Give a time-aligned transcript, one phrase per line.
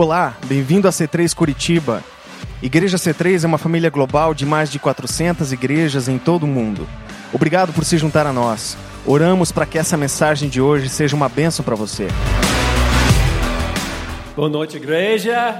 [0.00, 2.02] Olá, bem-vindo a C3 Curitiba.
[2.62, 6.88] Igreja C3 é uma família global de mais de 400 igrejas em todo o mundo.
[7.34, 8.78] Obrigado por se juntar a nós.
[9.04, 12.08] Oramos para que essa mensagem de hoje seja uma bênção para você.
[14.34, 15.54] Boa noite, igreja.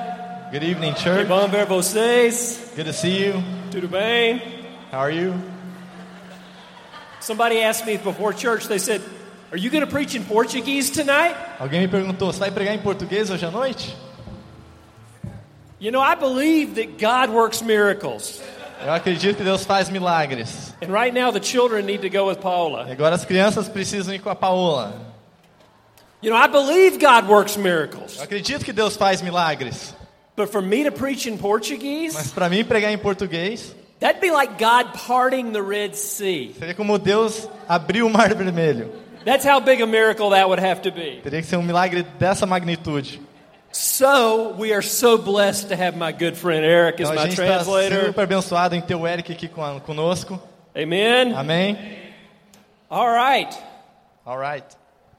[0.50, 1.26] Good evening, Que church.
[1.26, 2.62] bom ver vocês.
[2.74, 3.44] Good to see you.
[3.70, 4.40] Tudo bem?
[4.90, 5.34] How are you?
[7.20, 9.02] Somebody asked me before church, they said,
[9.52, 11.36] Are you going to preach in Portuguese tonight?
[11.58, 13.94] Alguém me perguntou, você vai pregar em português hoje à noite?
[15.80, 18.40] You know, I believe that God works miracles.
[18.84, 20.74] Eu acredito que Deus faz milagres.
[20.82, 24.20] And right now, the children need to go with E agora as crianças precisam ir
[24.20, 24.94] com a Paola.
[26.22, 28.18] You know, I believe God works miracles.
[28.18, 29.94] Eu acredito que Deus faz milagres.
[30.36, 34.30] But for me to preach in Portuguese, Mas para mim pregar em português that'd be
[34.30, 36.54] like God parting the Red Sea.
[36.58, 38.90] seria como Deus abrir o mar vermelho.
[39.24, 41.20] That's how big a miracle that would have to be.
[41.22, 43.20] Teria que ser um milagre dessa magnitude.
[43.72, 47.44] So, we are so blessed to have my good friend Eric as Então my está
[47.44, 48.06] translator.
[48.06, 50.40] super abençoado em ter o Eric aqui conosco.
[50.74, 51.32] Amen.
[51.34, 51.78] Amém?
[52.90, 53.56] All right.
[54.26, 54.66] Alright.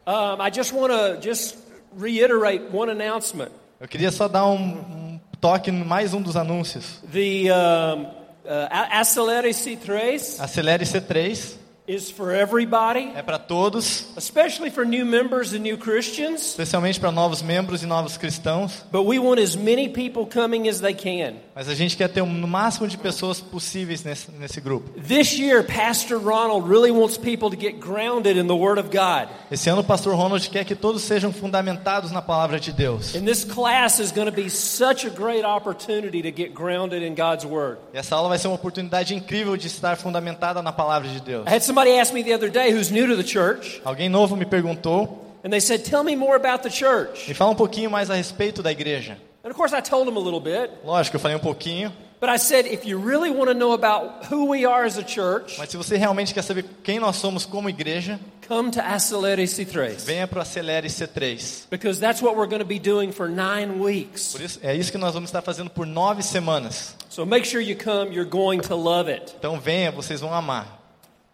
[0.06, 1.58] Um, I just want to just
[1.96, 3.52] reiterate one announcement.
[3.80, 7.02] Eu queria só dar um, um toque em mais um dos anúncios.
[7.12, 11.56] The um, uh, Acelere C3 Acelere C3
[11.92, 16.42] is for everybody, é para todos, especially for new members and new Christians.
[16.42, 18.84] especialmente para novos membros e novos cristãos.
[18.92, 21.36] But we want as many people coming as they can.
[21.62, 25.00] Mas a gente quer ter o máximo de pessoas possíveis nesse, nesse grupo.
[25.00, 29.30] This year, Pastor Ronald really wants people to get grounded in the Word of God.
[29.52, 33.14] Esse ano o pastor Ronald quer que todos sejam fundamentados na palavra de Deus.
[33.14, 37.14] And this class is going to be such a great opportunity to get grounded in
[37.14, 37.78] God's Word.
[37.94, 41.46] E essa aula vai ser uma oportunidade incrível de estar fundamentada na palavra de Deus.
[41.46, 44.36] I had somebody ask me the other day who's new to the church, Alguém novo
[44.36, 47.28] me perguntou, and they said, Tell me more about the church.
[47.28, 49.16] me fala um pouquinho mais a respeito da igreja.
[49.44, 50.72] And of course, I told them a little bit.
[50.86, 54.26] Lógico, eu falei um pouquinho, But I said, if you really want to know about
[54.32, 57.48] who we are as a church, mas se você realmente quer saber quem nós somos
[57.48, 60.06] como igreja, come to Acelere C3.
[60.06, 61.64] venha para o Acelere C3.
[61.72, 64.34] Because that's what we're going to be doing for nine weeks.
[64.34, 66.96] Por isso, é isso que nós vamos estar fazendo por nove semanas.
[67.10, 69.34] So make sure you come, you're going to love it.
[69.40, 70.80] Então venha, vocês vão amar.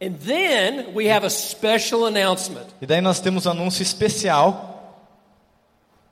[0.01, 2.67] And then we have a special announcement.
[2.81, 4.95] E daí nós temos um anúncio especial.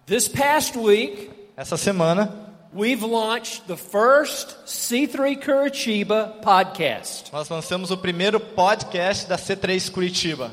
[0.06, 2.30] This past week, Essa semana
[2.74, 7.32] we've launched the first C3 Curitiba podcast.
[7.32, 10.52] nós lançamos o primeiro podcast da C3 Curitiba.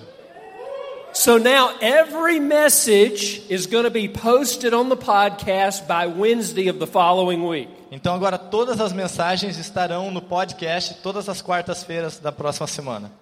[1.12, 6.78] So now every message is going to be posted on the podcast by Wednesday of
[6.78, 7.81] the following week.
[7.94, 13.12] Então agora todas as mensagens estarão no podcast todas as quartas-feiras da próxima semana.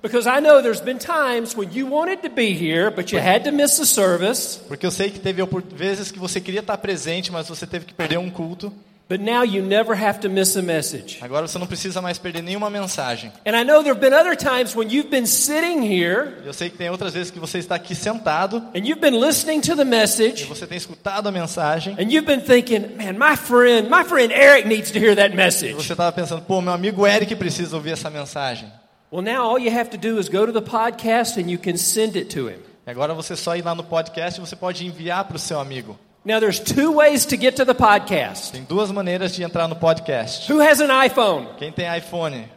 [4.68, 5.42] Porque eu sei que teve
[5.74, 8.72] vezes que você queria estar presente, mas você teve que perder um culto.
[9.10, 11.18] But now you never have to miss a message.
[11.20, 13.32] Agora você não precisa mais perder nenhuma mensagem.
[13.44, 16.70] And I know there have been other times when you've been sitting here Eu sei
[16.70, 19.82] que tem outras vezes que você está aqui sentado and you've been listening to the
[19.82, 24.04] e message você tem escutado a mensagem and you've been thinking, man, my friend, my
[24.04, 25.72] friend Eric needs to hear that e message.
[25.74, 28.70] você estava pensando, pô, meu amigo Eric precisa ouvir essa mensagem.
[29.10, 31.76] Well, now all you have to do is go to the podcast and you can
[31.76, 32.60] send it to him.
[32.86, 35.58] E agora você só ir lá no podcast e você pode enviar para o seu
[35.58, 35.98] amigo.
[36.24, 38.52] Now there's two ways to get to the podcast.
[38.52, 40.48] Tem duas maneiras de entrar no podcast.
[40.48, 41.56] Who has an iPhone?
[41.56, 42.48] Quem tem iPhone,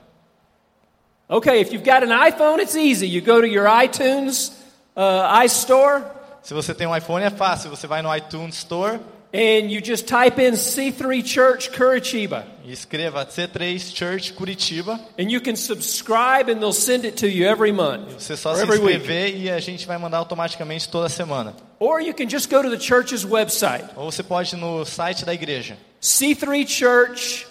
[1.29, 3.07] Okay, if you've got an iPhone, it's easy.
[3.07, 4.51] You go to your iTunes
[4.95, 6.03] uh, iStore
[6.43, 8.99] se você tem um iPhone é fácil, você vai no iTunes Store
[9.33, 12.45] and you just type in C3 Church Curitiba.
[12.63, 14.99] e escreva C3 Church Curitiba.
[15.17, 18.61] And you can subscribe and they'll send it to you every month Você só se
[18.63, 18.73] week.
[18.75, 21.55] inscrever e a gente vai mandar automaticamente toda semana.
[21.79, 25.25] Or you can just go to the church's website, Ou você pode ir no site
[25.25, 27.47] da igreja, C3 Church,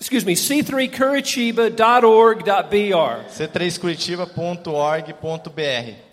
[0.00, 3.28] excuse me, c3curitiba.org.br.
[3.30, 6.09] c3curitiba.org.br.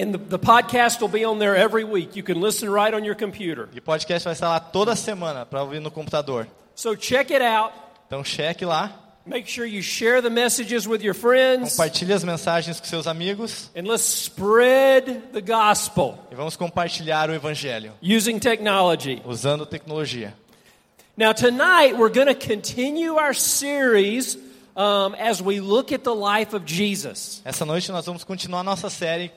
[0.00, 2.16] And the, the podcast will be on there every week.
[2.16, 3.68] You can listen right on your computer.
[3.74, 6.46] E o podcast vai estar lá toda semana para ouvir no computador.
[6.74, 7.74] So check it out.
[8.06, 8.92] Então cheque lá,
[9.26, 11.72] Make sure you share the messages with your friends.
[11.76, 17.34] compartilhe as mensagens com seus amigos And let's spread the gospel e vamos compartilhar o
[17.34, 19.20] evangelho using technology.
[19.26, 20.32] usando tecnologia.
[21.16, 24.38] Now, tonight we're going to continue our series
[24.74, 27.42] um, as we look at the life of Jesus.
[27.44, 29.30] Essa noite nós vamos continuar nossa série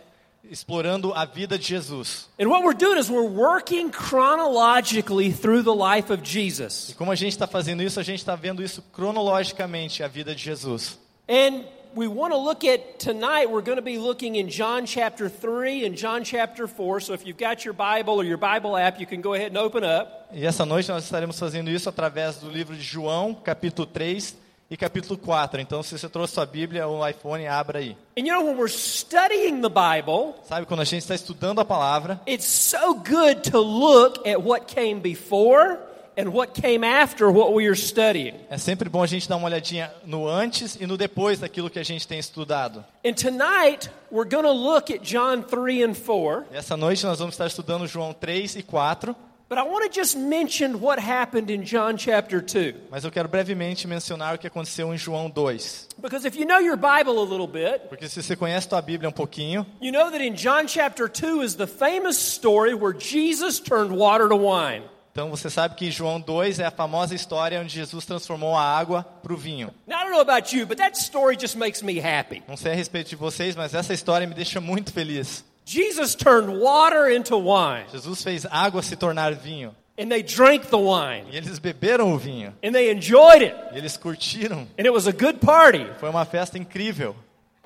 [0.49, 2.27] explorando a vida de Jesus.
[2.39, 6.93] And what we're doing is we're working chronologically through the life of E Jesus.
[6.97, 10.43] como a gente está fazendo isso, a gente está vendo isso cronologicamente, a vida de
[10.43, 10.97] Jesus.
[11.27, 11.63] And
[11.95, 15.85] we want to look at tonight, we're going to be looking in John chapter 3
[15.85, 16.99] and John chapter 4.
[17.01, 19.57] So if you've got your Bible or your Bible app, you can go ahead and
[19.57, 20.27] open up.
[20.33, 24.77] E essa noite nós estaremos fazendo isso através do livro de João, capítulo 3 e
[24.77, 25.61] capítulo 4.
[25.61, 27.95] Então, se você trouxe sua Bíblia ou iPhone, abra aí.
[28.17, 31.65] And you know, when we're studying the Bible, Sabe, quando a gente está estudando a
[31.65, 35.77] palavra, it's so good to look at what came before
[36.15, 38.35] and what came after what we are studying.
[38.49, 41.79] é sempre bom a gente dar uma olhadinha no antes e no depois daquilo que
[41.79, 42.85] a gente tem estudado.
[43.05, 46.45] And tonight, we're going to look at John 3 and 4.
[46.51, 49.15] E essa noite nós vamos estar estudando João 3 e 4,
[49.49, 52.75] But I want to just mention what happened in John chapter 2.
[52.89, 55.89] mas eu quero brevemente mencionar o que aconteceu em João 2.
[56.01, 59.09] Because if you know your Bible a little bit, Porque se você conhece tua Bíblia
[59.09, 63.59] um pouquinho, you know that in John chapter 2 is the famous story where Jesus
[63.59, 64.85] turned water to wine.
[65.11, 69.03] então você sabe que João 2 é a famosa história onde Jesus transformou a água
[69.21, 69.69] para o vinho.
[69.85, 72.41] Now, I don't know about you, but that story just makes me happy.
[72.47, 75.45] Não sei a respeito de vocês, mas essa história me deixa muito feliz.
[75.65, 79.73] Jesus turned water into wine, Jesus fez água se tornar vinho.
[79.97, 82.53] and they drank the wine, E eles beberam o vinho.
[82.63, 84.67] and they enjoyed it, E eles curtiram.
[84.77, 85.85] and it was a good party.
[85.99, 87.15] Foi uma festa incrível.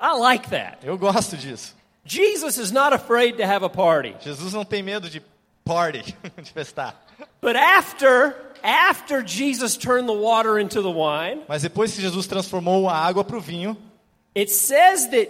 [0.00, 0.78] I like that.
[0.84, 1.74] Eu gosto disso.
[2.04, 4.14] Jesus is not afraid to have a party.
[4.20, 5.20] Jesus não tem medo de
[5.64, 6.94] party, de festar.
[7.40, 12.88] But after after Jesus turned the water into the wine, Mas depois que Jesus transformou
[12.88, 13.76] a água para o vinho,
[14.36, 15.28] it says that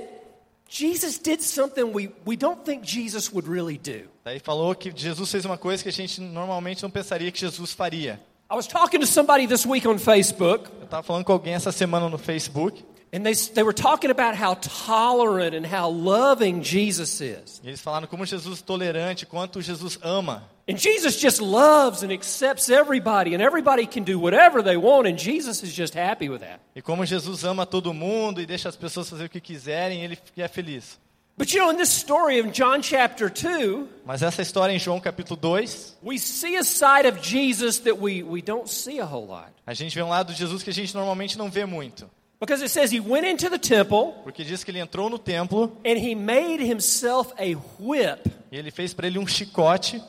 [0.68, 4.06] Jesus did something we, we don't think Jesus would really do.
[4.24, 7.72] daí falou que Jesus fez uma coisa que a gente normalmente não pensaria que Jesus
[7.72, 8.20] faria.
[8.50, 11.72] I was talking to somebody this week on Facebook, Eu estava falando com alguém essa
[11.72, 17.20] semana no Facebook, and they, they were talking about how tolerant and how loving Jesus
[17.20, 17.60] is.
[17.64, 20.42] e eles falaram como Jesus é tolerante, quanto Jesus ama.
[20.68, 25.16] And Jesus just loves and accepts everybody, and everybody can do whatever they want, and
[25.16, 26.60] Jesus is just happy with that.
[26.76, 30.18] E como Jesus ama todo mundo e deixa as pessoas fazer o que quiserem, ele
[30.36, 30.98] é feliz.
[31.38, 35.00] But you know, in this story of John chapter 2, Mas essa história em João
[35.00, 39.26] capítulo 2, we see a side of Jesus that we, we don't see a whole
[39.26, 39.52] lot.
[39.64, 42.10] a gente vê um lado de Jesus que a gente normalmente não vê muito.
[42.40, 45.76] Because it says he went into the temple Porque diz que ele entrou no templo
[45.84, 48.30] and he made himself a whip.
[48.52, 50.00] e ele fez para ele um chicote,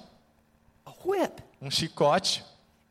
[0.86, 1.42] A whip.
[1.62, 2.44] um chicote.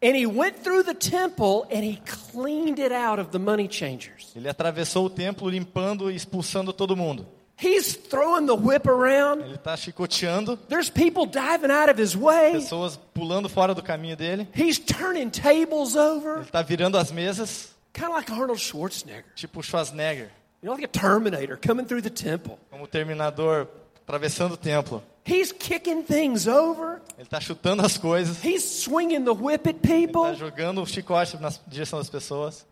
[0.02, 2.00] And he went through the temple and he
[2.32, 4.32] cleaned it out of the money changers.
[4.36, 7.26] Ele atravessou o templo limpando e expulsando todo mundo.
[7.60, 9.42] He's throwing the whip around.
[9.42, 12.52] Ele está chicoteando, There's people diving out of his way.
[12.52, 14.46] pessoas pulando fora do caminho dele.
[14.54, 19.24] He's turning tables over, Ele está virando as mesas, kind of like Arnold Schwarzenegger.
[19.34, 20.30] tipo Schwarzenegger,
[20.62, 22.58] You know, like a Terminator coming through the temple.
[22.70, 23.68] como o Terminador
[24.06, 25.02] atravessando o templo.
[25.24, 27.02] He's kicking things over.
[27.18, 30.34] Ele está chutando as coisas, He's swinging the whip at está people.
[30.34, 32.64] jogando o chicote na direção das pessoas.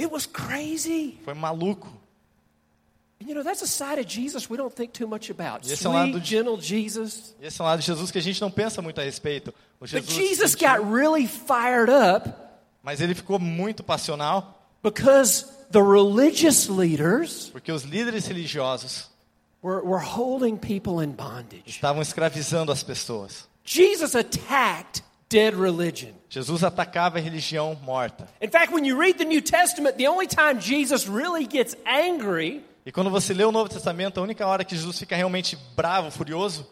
[0.00, 1.18] It was crazy.
[1.24, 1.88] Foi maluco.
[3.20, 5.64] And you know, that's a side of Jesus we don't think too much about.
[5.70, 7.34] Esse é um lado Sweet, de- gentle Jesus.
[7.40, 9.50] Esse é um lado de Jesus que a gente não pensa muito a respeito.
[9.78, 12.28] O But Jesus Jesus sentiu- got really fired up
[12.82, 19.10] mas ele ficou muito passional because the religious leaders porque os líderes religiosos
[19.62, 21.62] were, were holding people in bondage.
[21.66, 23.48] estavam escravizando as pessoas.
[23.64, 26.12] Jesus attacked dead religion.
[26.28, 28.28] Jesus atacava a religião morta.
[28.40, 32.62] In fact, when you read the New Testament, the only time Jesus really gets angry
[32.84, 36.10] E quando você lê o Novo Testamento, a única hora que Jesus fica realmente bravo,
[36.10, 36.66] furioso,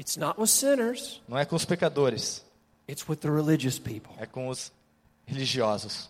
[0.00, 2.44] It's not with sinners, não é com os pecadores,
[2.88, 4.12] it's with the religious people.
[4.18, 4.72] é com os
[5.26, 6.08] religiosos.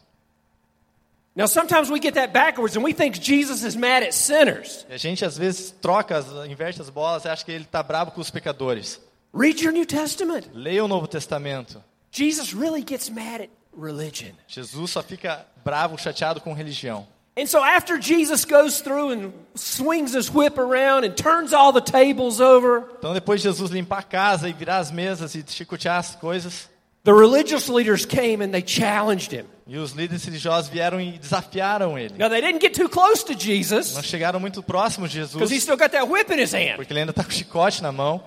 [1.37, 4.87] Now, sometimes we get that backwards and we think Jesus is mad at sinners.
[4.89, 8.13] A gente às vezes troca, as- inverte as bolas e acha que ele está bravo
[8.13, 9.01] com os pecadores.
[9.35, 10.47] Read your New Testament.
[10.53, 11.83] Leia o Novo Testamento.
[12.13, 14.33] Jesus really gets mad at religion.
[14.47, 17.05] Jesus só fica bravo, chateado com religião.
[17.37, 21.81] And so, after Jesus goes through and swings his whip around and turns all the
[21.81, 25.97] tables over, Então depois de Jesus limpar a casa e virar as mesas e chicotear
[25.99, 26.69] as coisas,
[27.03, 29.47] the religious leaders came and they challenged him.
[29.67, 32.15] e os líderes religiosos vieram e desafiaram ele.
[32.17, 33.89] Now, they didn't get too close to Jesus.
[33.89, 36.77] Não Jesus chegaram muito próximos de because he still got that whip in his hand.
[36.77, 38.23] porque ele ainda está com o chicote na mão.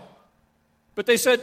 [0.98, 1.42] But they said,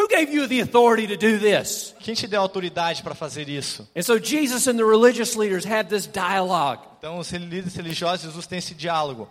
[0.00, 1.94] Who gave you the authority to do this?
[2.00, 3.86] Quem te deu autoridade para fazer isso?
[3.94, 6.80] And so Jesus and the religious leaders had this dialogue.
[6.98, 9.28] Então os líderes religiosos, Jesus tem esse diálogo.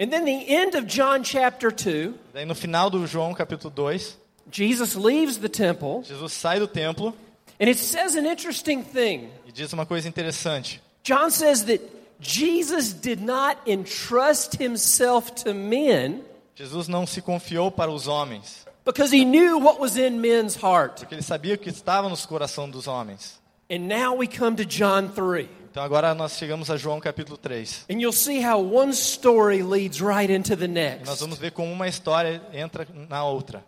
[0.00, 4.16] And then the end of John chapter 2, Daí no final do João capítulo 2,
[4.50, 7.14] Jesus leaves the temple, Jesus sai do templo
[7.60, 9.28] and it says an interesting thing.
[9.46, 10.80] e diz uma coisa interessante.
[11.04, 11.82] John says that
[12.18, 16.22] Jesus did not entrust himself to men
[16.54, 21.00] Jesus não se confiou para os homens, because he knew what was in men's heart.
[21.00, 23.38] porque ele sabia o que estava nos corações dos homens.
[23.70, 25.48] And now we come to John 3.
[25.70, 27.86] Então agora nós chegamos a João capítulo 3.
[27.90, 31.20] And you'll see how one story leads right into the E nós next.
[31.20, 33.62] vamos ver como uma história entra na outra.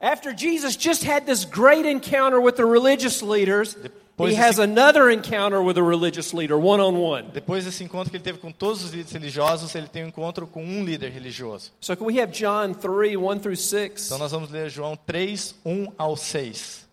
[0.00, 3.76] After Jesus just had this great encounter with the religious leaders,
[4.12, 7.30] Depois he has another encounter with a religious leader, one on one.
[7.32, 10.46] Depois desse encontro que ele teve com todos os líderes religiosos, ele tem um encontro
[10.46, 11.72] com um líder religioso.
[11.80, 14.06] So, can we have John 3 1 through 6?
[14.06, 16.86] Então nós vamos ler João 3, 1 ao 6.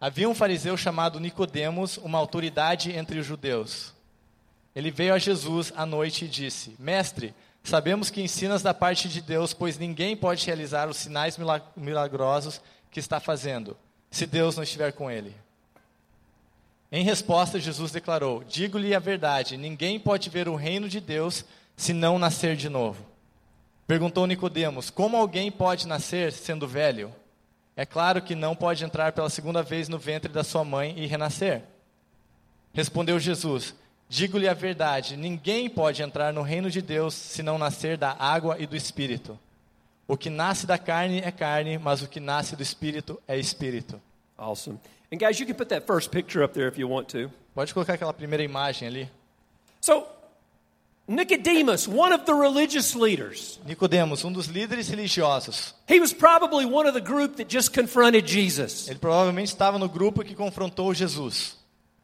[0.00, 3.94] Havia um fariseu chamado Nicodemos, uma autoridade entre os judeus.
[4.74, 9.20] Ele veio a Jesus à noite e disse: Mestre, sabemos que ensinas da parte de
[9.20, 13.76] Deus, pois ninguém pode realizar os sinais mila- milagrosos que está fazendo,
[14.10, 15.34] se Deus não estiver com ele.
[16.92, 21.44] Em resposta, Jesus declarou: Digo-lhe a verdade, ninguém pode ver o reino de Deus
[21.76, 23.04] se não nascer de novo.
[23.86, 27.14] Perguntou Nicodemos: Como alguém pode nascer sendo velho?
[27.76, 31.06] É claro que não pode entrar pela segunda vez no ventre da sua mãe e
[31.06, 31.62] renascer.
[32.72, 33.74] Respondeu Jesus:
[34.08, 38.56] Digo-lhe a verdade, ninguém pode entrar no reino de Deus se não nascer da água
[38.58, 39.38] e do espírito.
[40.08, 44.02] O que nasce da carne é carne, mas o que nasce do espírito é espírito.
[44.36, 44.80] Awesome.
[45.12, 47.30] And, guys, you can put that first picture up there if you want to.
[47.54, 49.08] Pode colocar aquela primeira imagem ali.
[49.80, 50.06] So,
[51.08, 55.74] Nicodemus, one of the religious leaders, Nicodemos, um dos líderes religiosos.
[55.88, 58.88] he was probably one of the group that just confronted Jesus.
[58.88, 61.56] Ele provavelmente estava no grupo que confrontou Jesus.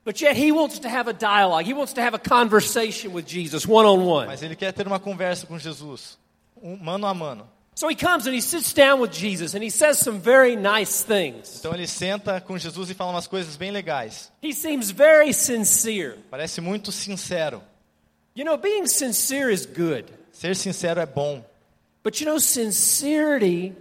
[0.04, 1.64] But yet he wants to have a dialogue.
[1.64, 4.26] He wants to have a conversation with Jesus one on one.
[4.26, 6.18] Mas ele quer ter uma conversa com Jesus,
[6.60, 7.46] um, mano a mano.
[7.76, 11.04] So he comes and he sits down with Jesus and he says some very nice
[11.04, 11.60] things.
[11.60, 14.32] Então ele senta com Jesus e fala umas coisas bem legais.
[14.42, 16.16] He seems very sincere.
[16.30, 17.62] Parece muito sincero.
[18.34, 20.06] You know, being sincere is good.
[20.32, 21.44] Ser sincero é bom,
[22.02, 23.74] But you know, sincerity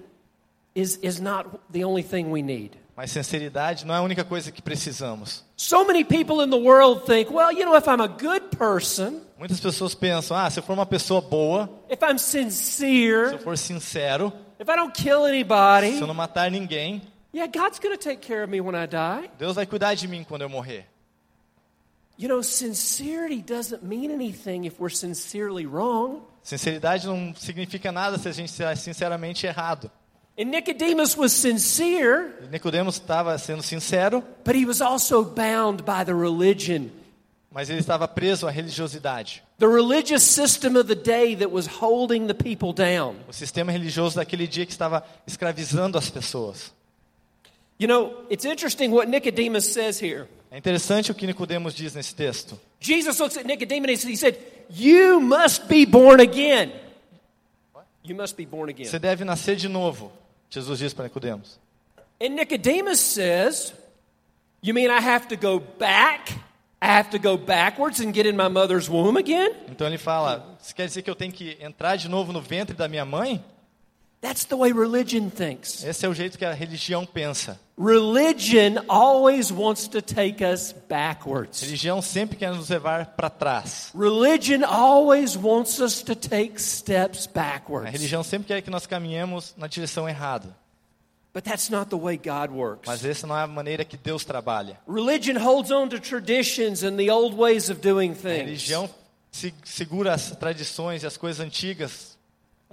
[0.74, 2.75] is, is not the only thing we need.
[2.96, 5.44] Mas sinceridade não é a única coisa que precisamos.
[5.58, 9.22] So many people in the world think, well, you know, if I'm a good person,
[9.38, 13.38] Muitas pessoas pensam: ah, se eu for uma pessoa boa, if I'm se eu sincere,
[13.40, 17.02] for sincero, if I don't kill anybody, se eu não matar ninguém,
[17.34, 19.30] yeah, God's going to take care of me when I die.
[19.38, 20.86] Deus vai cuidar de mim quando eu morrer.
[22.18, 26.22] You know, sincerity doesn't mean anything if we're sincerely wrong.
[26.42, 29.92] Sinceridade não significa nada se a gente é sinceramente errado.
[30.38, 36.13] And Nicodemus was sincere, Nicodemos estava sendo sincero, but he was also bound by the
[36.13, 36.92] religion,
[37.50, 39.42] mas ele estava preso à religiosidade.
[39.60, 43.15] the religious system of the day that was holding the people down.
[43.30, 46.74] O sistema religioso daquele dia que estava escravizando as pessoas.
[47.77, 50.27] You know, it's interesting what Nicodemus says here.
[50.51, 52.60] É interessante o que Nicodemos diz nesse texto.
[52.80, 54.38] Jesus looks at Nicodemus and he said,
[54.70, 56.72] You must be born again.
[58.04, 58.88] You must be born again.
[58.88, 60.12] Você deve nascer de novo,
[60.50, 61.60] Jesus diz para Nicodemos.
[62.22, 63.74] And Nicodemus says,
[64.62, 66.32] You mean I have to go back?
[66.82, 69.52] I have to go backwards and get in my mother's womb again?
[69.70, 72.75] Então ele fala: "Isso quer dizer que eu tenho que entrar de novo no ventre
[72.75, 73.44] da minha mãe?"
[74.22, 75.84] That's the way religion thinks.
[75.84, 77.60] Esse é o jeito que a religião pensa.
[77.77, 81.62] Religion always wants to take us backwards.
[81.62, 83.91] Religião sempre quer nos levar para trás.
[83.93, 87.91] Religion always wants us to take steps A backwards.
[87.91, 90.55] religião sempre quer que nós caminhemos na direção errada.
[91.34, 92.88] But that's not the way God works.
[92.88, 94.79] Mas essa não é a maneira que Deus trabalha.
[94.88, 98.38] Religion holds on to traditions and the old ways of doing A things.
[98.45, 98.89] religião
[99.31, 102.14] se- segura as tradições e as coisas antigas.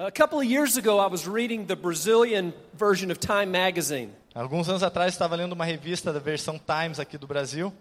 [0.04, 4.10] A couple of years ago, I was reading the Brazilian version of Time magazine.
[4.34, 7.72] Alguns anos atrás estava lendo uma revista da versão Times aqui do Brasil.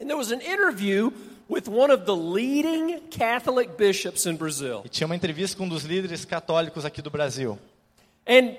[0.00, 1.10] And there was an interview
[1.50, 4.84] with one of the leading Catholic bishops in Brazil.
[4.86, 7.58] E tinha uma entrevista com um dos líderes católicos aqui do Brasil.
[8.26, 8.56] And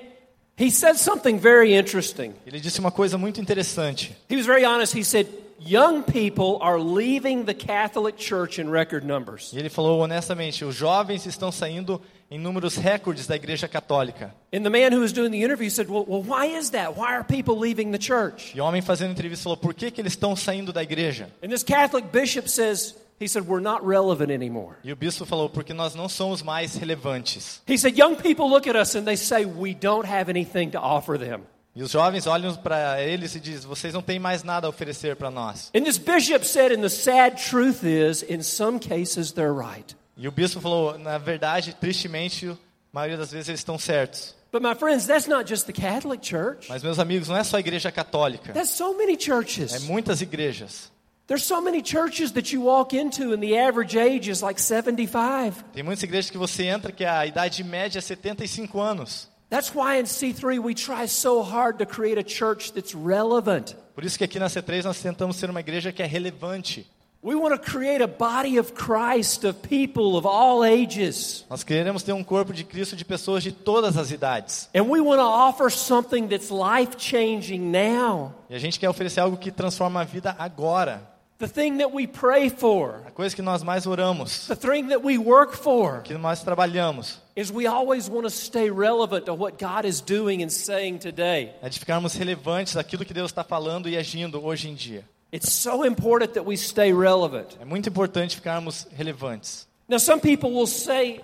[0.56, 2.36] he said something very interesting.
[2.46, 4.16] Ele disse uma coisa muito interessante.
[4.30, 4.96] He was very honest.
[4.96, 5.28] He said,
[5.60, 9.52] Young people are leaving the Catholic Church in record numbers.
[9.54, 14.34] E ele falou honestamente: os jovens estão saindo em números recordes da Igreja Católica.
[14.54, 16.96] And the man who was doing the interview said, Well, well why is that?
[16.96, 18.56] Why are people leaving the church?
[18.56, 21.30] E o homem fazendo a entrevista falou: por que, que eles estão saindo da igreja?
[21.44, 24.76] And this Catholic bishop says, He said, We're not relevant anymore.
[24.84, 27.62] E o bispo falou: porque nós não somos mais relevantes.
[27.68, 30.80] He said, Young people look at us and they say, We don't have anything to
[30.80, 31.42] offer them.
[31.78, 35.16] E os jovens olham para eles e dizem: vocês não têm mais nada a oferecer
[35.16, 35.70] para nós.
[35.76, 39.96] And this bishop said, And the sad truth is, in some cases, they're right.
[40.18, 42.58] E o bispo falou: na verdade, tristemente, a
[42.92, 44.36] maioria das vezes eles estão certos.
[44.52, 46.68] But my friends, that's not just the Catholic Church.
[46.68, 49.84] Mas, meus amigos, não é só a igreja católica, That's so many é churches.
[49.84, 50.92] muitas igrejas.
[51.28, 55.64] There's so many churches that you walk into and the average age is like 75.
[55.74, 59.30] Tem muitas igrejas que você entra que a idade média é 75 anos.
[59.50, 63.76] That's why in C3 we try so hard to create a church that's relevant.
[63.96, 66.86] Por isso que aqui na C3 nós tentamos ser uma igreja que é relevante.
[67.24, 71.46] We want to create a body of Christ of people of all ages.
[71.50, 74.70] Nós queremos ter um corpo de Cristo de pessoas de todas as idades.
[74.76, 78.34] And we want to offer something that's life changing now.
[78.50, 81.17] E a gente quer oferecer algo que transforma a vida agora.
[81.40, 85.04] The thing that we pray for, A coisa que nós mais oramos, the thing that
[85.04, 89.60] we work for, que nós trabalhamos, is we always want to stay relevant to what
[89.60, 91.54] God is doing and saying today.
[91.62, 95.04] é de ficarmos relevantes daquilo que Deus está falando e agindo hoje em dia.
[95.32, 97.56] It's so important that we stay relevant.
[97.62, 99.68] É muito importante ficarmos relevantes.
[99.88, 101.22] Now, some people will say,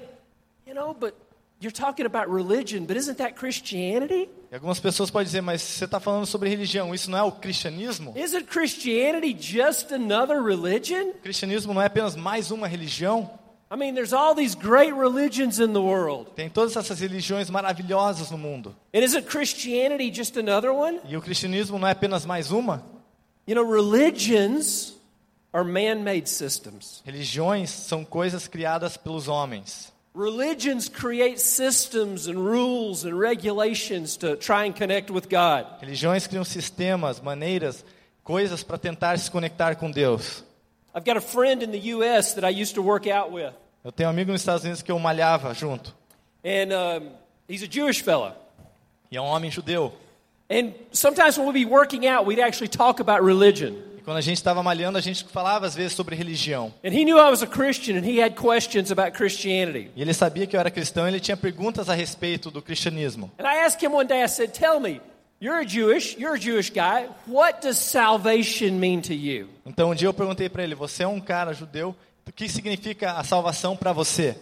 [0.67, 1.15] you know, but
[1.60, 4.29] you're talking about religion, but isn't that Christianity?
[4.53, 7.31] E algumas pessoas podem dizer, mas você está falando sobre religião, isso não é o
[7.31, 8.13] cristianismo?
[8.15, 11.10] Isn't Christianity just another religion?
[11.10, 13.31] O cristianismo não é apenas mais uma religião?
[13.72, 16.29] I mean, there's all these great religions in the world.
[16.36, 18.75] Tem todas essas religiões maravilhosas no mundo.
[18.93, 21.00] And isn't Christianity just another one?
[21.10, 22.86] E o cristianismo não é apenas mais uma?
[23.48, 24.93] You know, religions
[25.51, 27.01] are man made systems.
[27.03, 29.91] Religiões são coisas criadas pelos homens.
[30.13, 35.65] Religions create systems and rules and regulations to try and connect with God.
[35.82, 37.84] Religiões criam sistemas, maneiras,
[38.24, 40.43] coisas para tentar se conectar com Deus.
[40.93, 42.36] I've got a friend in the U.S.
[42.36, 43.53] that I used to work out with,
[43.84, 45.93] Eu tenho um amigo nos Estados Unidos que eu malhava junto.
[46.43, 47.10] and um,
[47.50, 48.03] he's a Jewish.
[49.12, 49.91] E é um homem judeu.
[50.50, 53.75] And sometimes when we'd be working out, we'd actually talk about religion.
[54.03, 56.74] E quando a gente estava malhando, a gente falava às vezes sobre religião.
[56.83, 59.91] And he knew I was a Christian, and he had questions about Christianity.
[59.95, 63.31] E ele sabia que eu era cristão e ele tinha perguntas a respeito do cristianismo.
[63.39, 65.00] And I asked him one day, I said, Tell me,
[65.39, 67.07] you're a Jewish, you're a Jewish guy.
[67.25, 69.48] What does salvation mean to you?
[69.65, 71.95] Então um dia eu perguntei para ele: Você é um cara judeu?
[72.27, 74.36] O que significa a salvação para você?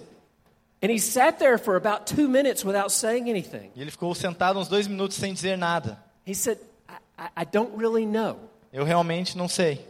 [0.82, 3.70] And he sat there for about two minutes without saying anything.
[3.76, 6.00] E ele ficou sentado uns dois minutos sem dizer nada.
[6.28, 6.58] He said,
[6.90, 8.51] I, I don't really know.
[8.72, 9.86] Eu realmente não sei.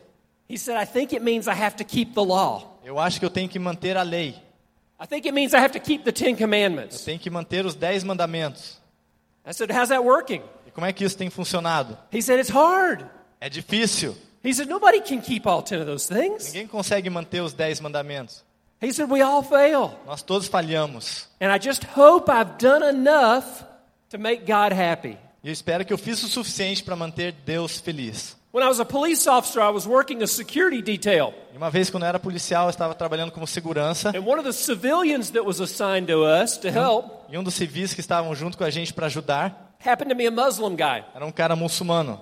[0.49, 2.79] He said, I think it means I have to keep the law.
[2.83, 4.35] Eu acho que eu tenho que manter a lei.
[4.99, 7.01] I think it means I have to keep the Ten Eu Commandments.
[7.03, 8.77] tenho que manter os dez mandamentos.
[9.45, 10.41] I said, How's that working?
[10.67, 11.97] E como é que isso tem funcionado?
[12.13, 13.05] He said, It's hard.
[13.39, 14.15] É difícil.
[14.43, 16.45] He said, Nobody can keep all ten of those things.
[16.47, 18.43] Ninguém consegue manter os dez mandamentos.
[18.81, 19.93] He said, We all fail.
[20.05, 21.27] Nós todos falhamos.
[21.39, 23.63] And I just hope I've done enough
[24.09, 25.17] to make God happy.
[25.43, 28.35] E eu espero que eu fiz o suficiente para manter Deus feliz.
[28.53, 31.33] When I was a police officer, I was working a security detail.
[31.55, 34.09] Uma vez, quando eu era policial, eu estava trabalhando como segurança.
[34.09, 37.53] And one of the civilians that was assigned to us to help E um dos
[37.53, 41.03] civis que estavam junto com a gente para ajudar happened to be a Muslim guy.
[41.15, 42.19] era um cara muçulmano.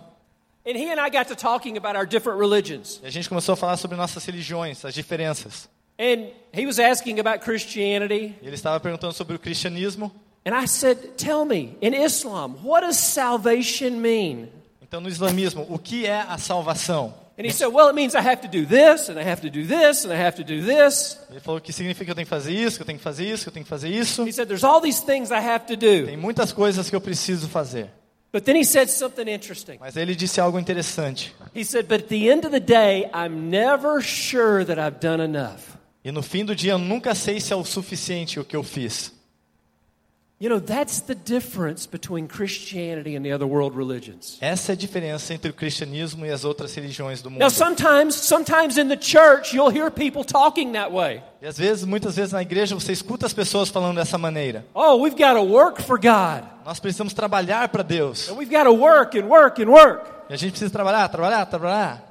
[0.67, 2.99] And he and I got to talking about our different religions.
[3.01, 5.67] E a gente começou a falar sobre nossas religiões, as diferenças.
[5.97, 8.35] And he was asking about Christianity.
[8.39, 10.11] E ele estava perguntando sobre o cristianismo.
[10.45, 14.49] And I said, Tell me, in Islam, what does salvation mean?
[14.89, 17.13] Então, no islamismo, o que é a salvação?
[17.37, 19.49] And he said, Well, it means I have to do this, and I have to
[19.51, 21.15] do this, and I have to do this.
[21.29, 23.23] Ele falou que significa que eu tenho que fazer isso, que eu tenho que fazer
[23.23, 24.27] isso, que eu tenho que fazer isso.
[24.27, 26.07] He said, There's all these things I have to do.
[26.07, 27.91] Tem muitas coisas que eu preciso fazer.
[28.33, 29.77] But then he said something interesting.
[29.79, 31.35] Mas ele disse algo interessante.
[31.55, 35.23] He said, But at the end of the day, I'm never sure that I've done
[35.23, 35.77] enough.
[36.03, 38.63] E no fim do dia, eu nunca sei se é o suficiente o que eu
[38.63, 39.13] fiz.
[40.41, 44.37] You know, that's the difference between Christianity and the other world religions.
[44.39, 47.41] Essa é a diferença entre o cristianismo e as outras religiões do mundo.
[47.41, 51.21] Now, sometimes, sometimes in the church, you'll hear people talking that way.
[51.41, 54.65] E às vezes, muitas vezes na igreja, você escuta as pessoas falando dessa maneira.
[54.73, 56.45] Oh, we've got to work for God.
[56.65, 58.29] Nós precisamos trabalhar para Deus.
[58.29, 60.09] And we've got to work and work and work.
[60.29, 62.08] E a gente precisa trabalhar, trabalhar, trabalhar.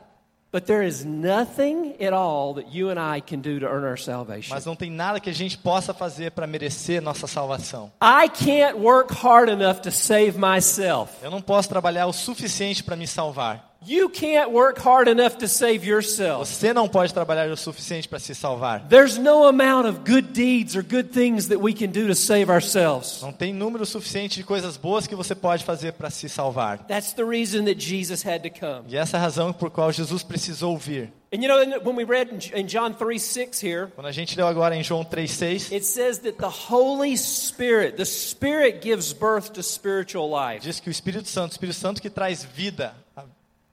[0.50, 3.98] But there is nothing at all that you and I can do to earn our
[3.98, 4.54] salvation.
[4.54, 7.92] Mas não tem nada que a gente possa fazer para merecer nossa salvação.
[8.02, 11.12] I can't work hard enough to save myself.
[11.22, 13.67] Eu não posso trabalhar o suficiente para me salvar.
[13.86, 16.46] You can't work hard enough to save yourself.
[16.48, 18.86] Você não pode trabalhar o suficiente para se salvar.
[18.88, 22.50] There's no amount of good deeds or good things that we can do to save
[22.50, 23.22] ourselves.
[23.22, 26.78] Não tem número suficiente de coisas boas que você pode fazer para se salvar.
[26.88, 28.82] That's the reason that Jesus had to come.
[28.88, 31.12] E essa é a razão por qual Jesus precisou vir.
[31.32, 34.48] And you know, when we read in- John 3 6 here, Quando a gente leu
[34.48, 39.62] agora em João 3,6, it says that the Holy Spirit, the Spirit gives birth to
[39.62, 40.60] spiritual life.
[40.64, 42.92] diz que o Espírito Santo, o Espírito Santo que traz vida,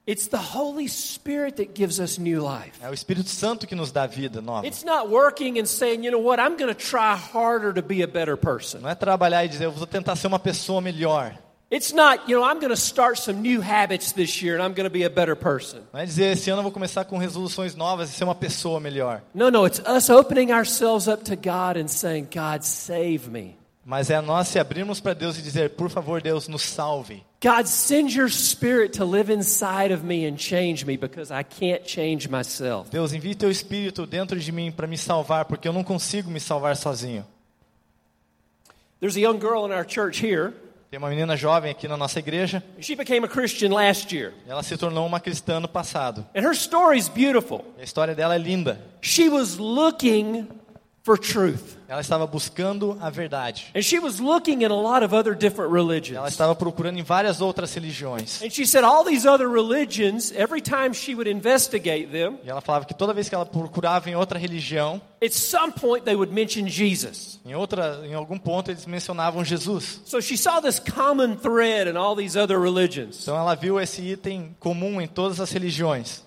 [0.07, 2.73] It's the Holy Spirit that gives us new life.
[2.79, 4.67] é o Espírito Santo que nos dá vida nova.
[4.67, 8.03] It's not working and saying, you know what, I'm going to try harder to be
[8.03, 8.81] a better person.
[8.81, 11.35] Não é trabalhar e dizer, eu vou tentar ser uma pessoa melhor.
[11.71, 14.75] It's not, you know, I'm going to start some new habits this year and I'm
[14.75, 15.79] going to be a better person.
[15.91, 18.79] Não é dizer, esse ano eu vou começar com resoluções novas e ser uma pessoa
[18.79, 19.23] melhor.
[19.33, 23.57] No, no, it's us opening ourselves up to God and saying, God, save me.
[23.87, 27.23] Mas é nós se abrirmos para Deus e dizer, por favor, Deus, nos salve.
[27.39, 31.85] God, send your spirit to live inside of me and change me because I can't
[31.87, 32.89] change myself.
[32.89, 36.39] Deus, envie teu espírito dentro de mim para me salvar, porque eu não consigo me
[36.39, 37.23] salvar sozinho.
[38.99, 40.51] There's a young girl in our church here.
[40.89, 44.33] Tem uma menina jovem aqui na nossa igreja, She became a Christian last year.
[44.47, 46.25] ela se tornou uma cristã no passado.
[46.35, 47.63] And her story is beautiful.
[47.77, 48.81] A história dela é linda.
[49.01, 50.47] She was looking
[51.05, 51.75] for truth.
[51.87, 53.67] Ela estava buscando a verdade.
[53.75, 56.31] And she was looking in a lot of other different Ela religions.
[56.31, 58.41] estava procurando em várias outras religiões.
[58.41, 62.59] And she said all these other religions, every time she would investigate them, E ela
[62.59, 66.33] falava que toda vez que ela procurava em outra religião, at some point they would
[66.33, 67.39] mention Jesus.
[67.45, 70.01] em outra, em algum ponto eles mencionavam Jesus.
[70.05, 73.19] So she saw this common thread in all these other religions.
[73.21, 76.24] Então ela viu esse item comum em todas as religiões.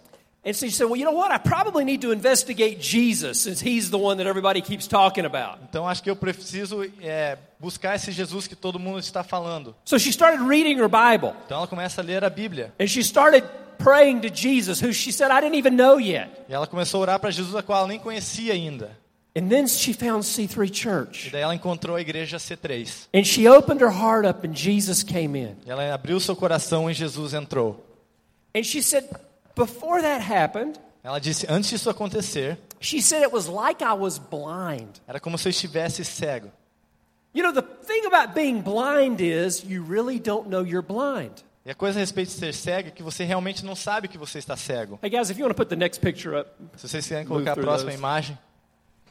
[0.48, 1.30] And so she said, Well, you know what?
[1.30, 5.58] I probably need to investigate Jesus since he's the one that everybody keeps talking about.
[5.68, 9.74] Então acho que eu preciso é, buscar esse Jesus que todo mundo está falando.
[9.84, 11.34] So she started reading her Bible.
[11.44, 12.72] Então ela começa a ler a Bíblia.
[12.80, 13.44] And she started
[13.76, 16.30] praying to Jesus, who she said, I didn't even know yet.
[16.48, 18.96] E ela começou a orar para Jesus, a qual ela nem conhecia ainda.
[19.36, 21.30] And then she found C3 E Church.
[21.30, 23.08] daí ela encontrou a igreja C3.
[23.12, 25.56] And she opened her heart up, and Jesus came in.
[25.66, 27.84] E ela abriu seu coração e Jesus entrou.
[28.56, 29.04] And she said,
[29.58, 34.18] Before that happened, Ela disse: Antes disso acontecer, she said it was like I was
[34.18, 35.00] blind.
[35.06, 36.50] era como se eu estivesse cego.
[37.34, 41.44] You know, the thing about being blind is you really don't know you're blind.
[41.64, 44.16] E a coisa a respeito de ser cego é que você realmente não sabe que
[44.16, 44.98] você está cego.
[45.02, 46.50] Hey, guys, if you want to put the next picture up.
[46.76, 47.98] Se vocês quiserem colocar a próxima those.
[47.98, 48.38] imagem.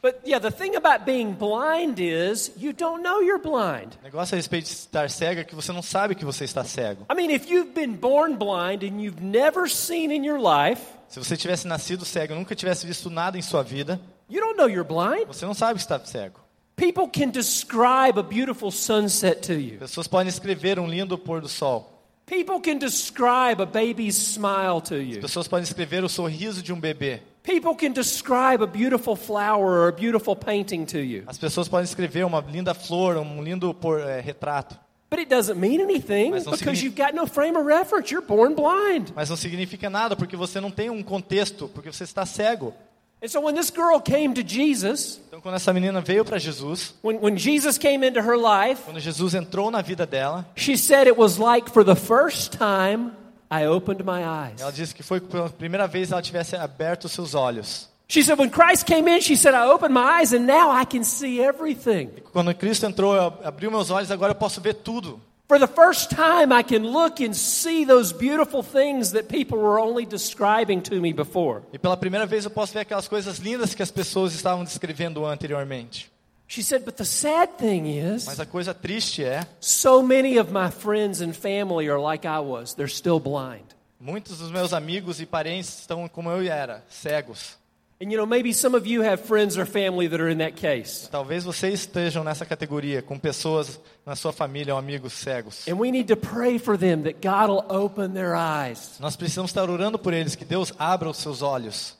[0.00, 3.96] But yeah, the thing about being blind is you don't know you're blind.
[4.00, 6.62] O negócio a respeito de estar cego é que você não sabe que você está
[6.64, 7.04] cego.
[7.10, 11.18] I mean, if you've been born blind and you've never seen in your life, Se
[11.18, 14.84] você tivesse nascido cego nunca tivesse visto nada em sua vida, you don't know you're
[14.86, 15.26] blind.
[15.26, 16.38] você não sabe que está cego.
[16.76, 19.78] People can describe a beautiful sunset to you.
[19.78, 21.94] Pessoas podem escrever um lindo pôr do sol.
[22.24, 25.20] People can describe a baby's smile to you.
[25.20, 27.20] Pessoas podem escrever o sorriso de um bebê.
[27.48, 31.24] People can describe a beautiful flower or a beautiful painting to you.
[31.26, 34.78] As pessoas podem escrever uma linda flor, um lindo por, é, retrato.
[35.08, 38.12] But it doesn't mean anything because significa- you've got no frame of reference.
[38.12, 39.12] You're born blind.
[39.16, 42.74] Mas não significa nada porque você não tem um contexto, porque você está cego.
[43.22, 46.94] And so when this girl came to Jesus, Então, quando essa menina veio para Jesus,
[47.02, 51.08] when, when Jesus came into her life, quando Jesus entrou na vida dela, she said
[51.08, 53.10] it was like for the first time
[53.50, 54.60] I opened my eyes.
[54.60, 57.88] ela disse que foi pela primeira vez ela tivesse aberto os seus olhos.
[58.10, 60.86] She said, when Christ came in, she said, I opened my eyes and now I
[60.86, 62.08] can see everything.
[62.32, 65.20] Quando Cristo entrou, eu abri meus olhos, agora eu posso ver tudo.
[65.46, 69.78] For the first time, I can look and see those beautiful things that people were
[69.80, 71.62] only describing to me before.
[71.72, 75.24] E pela primeira vez eu posso ver aquelas coisas lindas que as pessoas estavam descrevendo
[75.24, 76.10] anteriormente.
[76.50, 80.50] She said, but the sad thing is, Mas a coisa triste é, so many of
[80.50, 82.74] my friends and family are like I was.
[82.74, 83.66] They're still blind.
[84.00, 87.58] muitos dos meus amigos e parentes estão como eu era, cegos.
[88.00, 90.54] And you know, maybe some of you have friends or family that are in that
[90.54, 91.08] case.
[91.10, 95.66] Talvez vocês estejam nessa categoria, com pessoas na sua família ou amigos cegos.
[95.66, 98.96] And we need to pray for them that God will open their eyes.
[99.00, 101.94] Nós precisamos estar orando por eles, que Deus abra os seus olhos.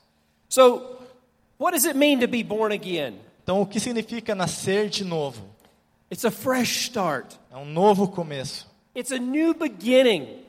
[0.49, 1.01] So,
[1.59, 3.15] what does it mean to be born again?
[3.49, 5.43] Então, o que significa nascer de novo?
[6.13, 7.35] It's a fresh start.
[7.51, 10.45] É um novo começo, It's a new beginning.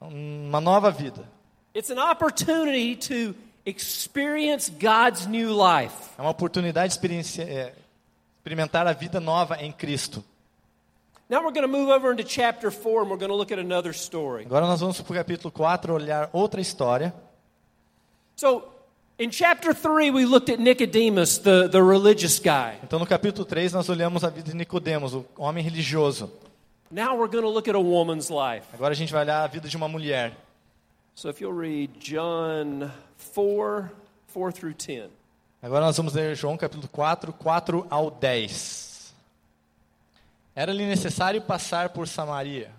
[0.00, 1.28] é uma nova vida.
[1.76, 3.34] It's an opportunity to
[3.66, 5.94] experience God's new life.
[6.16, 7.74] É uma oportunidade de é,
[8.38, 10.24] experimentar a vida nova em Cristo.
[11.28, 13.58] Now we're going to move over into chapter 4 and we're going to look at
[13.58, 14.46] another story.
[14.46, 17.12] Agora nós vamos para o capítulo 4 olhar outra história.
[18.36, 18.77] So,
[19.18, 22.78] in chapter 3 we looked at Nicodemus, the, the religious guy.
[22.82, 26.30] Então, no capítulo 3, nós olhamos a vida de Nicodemos, o homem religioso.
[26.90, 28.66] Now we're going to look at a woman's life.
[28.72, 30.32] Agora a gente vai olhar a vida de uma mulher.
[31.14, 32.90] So if you'll read John
[33.34, 33.90] 4
[34.32, 35.10] 4 through 10.
[35.60, 39.12] Agora nós vamos ler João capítulo 4, 4 ao 10.
[40.54, 42.70] Era-lhe necessário passar por Samaria.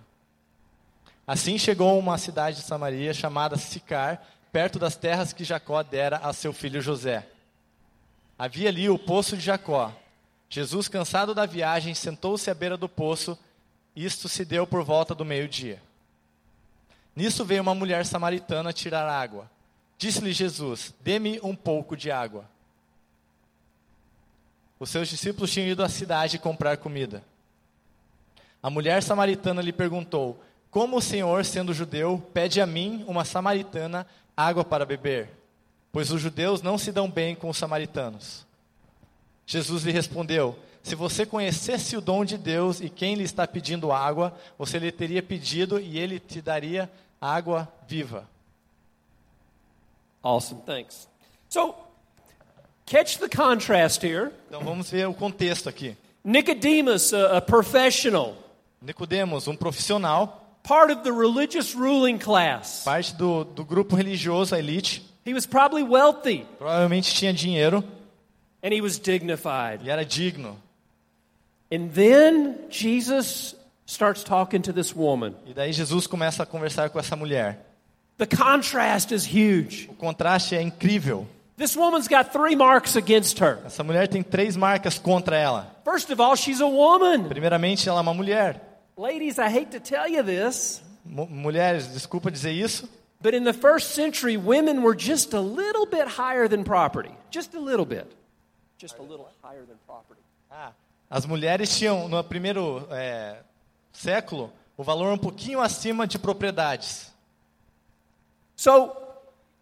[1.27, 6.17] Assim chegou a uma cidade de Samaria chamada Sicar, perto das terras que Jacó dera
[6.17, 7.27] a seu filho José.
[8.37, 9.93] Havia ali o poço de Jacó.
[10.49, 13.37] Jesus, cansado da viagem, sentou-se à beira do poço.
[13.95, 15.81] Isto se deu por volta do meio-dia.
[17.15, 19.49] Nisso veio uma mulher samaritana tirar água.
[19.97, 22.45] Disse-lhe Jesus: Dê-me um pouco de água.
[24.79, 27.21] Os seus discípulos tinham ido à cidade comprar comida.
[28.63, 34.07] A mulher samaritana lhe perguntou: Como o Senhor, sendo judeu, pede a mim, uma samaritana,
[34.39, 35.29] água para beber?
[35.91, 38.45] Pois os judeus não se dão bem com os samaritanos.
[39.45, 43.91] Jesus lhe respondeu: se você conhecesse o dom de Deus e quem lhe está pedindo
[43.91, 48.29] água, você lhe teria pedido e ele te daria água viva.
[50.23, 51.07] Awesome, thanks.
[51.49, 51.73] So,
[52.85, 54.31] catch the contrast here.
[54.47, 55.97] Então vamos ver o contexto aqui.
[56.23, 58.35] Nicodemus, a, a professional,
[58.81, 62.83] Nicodemos, um profissional, part of the religious ruling class.
[62.83, 67.83] parte do, do grupo religioso, a elite, He was probably wealthy provavelmente tinha dinheiro
[68.63, 69.81] and he was dignified.
[69.85, 70.55] e era digno.
[71.71, 75.35] And then Jesus starts talking to this woman.
[75.45, 77.59] E daí Jesus começa a conversar com essa mulher.
[78.17, 79.87] The contrast is huge.
[79.89, 81.27] O contraste é incrível.
[81.57, 83.59] This woman's got three marks against her.
[83.65, 85.75] Essa mulher tem três marcas contra ela.
[85.83, 87.25] First of all, she's a woman.
[87.27, 88.68] Primeiramente, ela é uma mulher.
[88.99, 92.85] Ladies, I hate to tell you this, Mu- mulheres, desculpa dizer isso,
[93.21, 97.11] but in the first century, women were just a little bit higher than property.
[97.31, 98.05] Just a little bit.
[98.77, 100.19] Just a little higher than property.
[100.51, 100.73] Ah,
[101.09, 103.37] as mulheres tinham, no primeiro é,
[103.93, 107.09] século, o valor um pouquinho acima de propriedades.
[108.57, 108.91] So,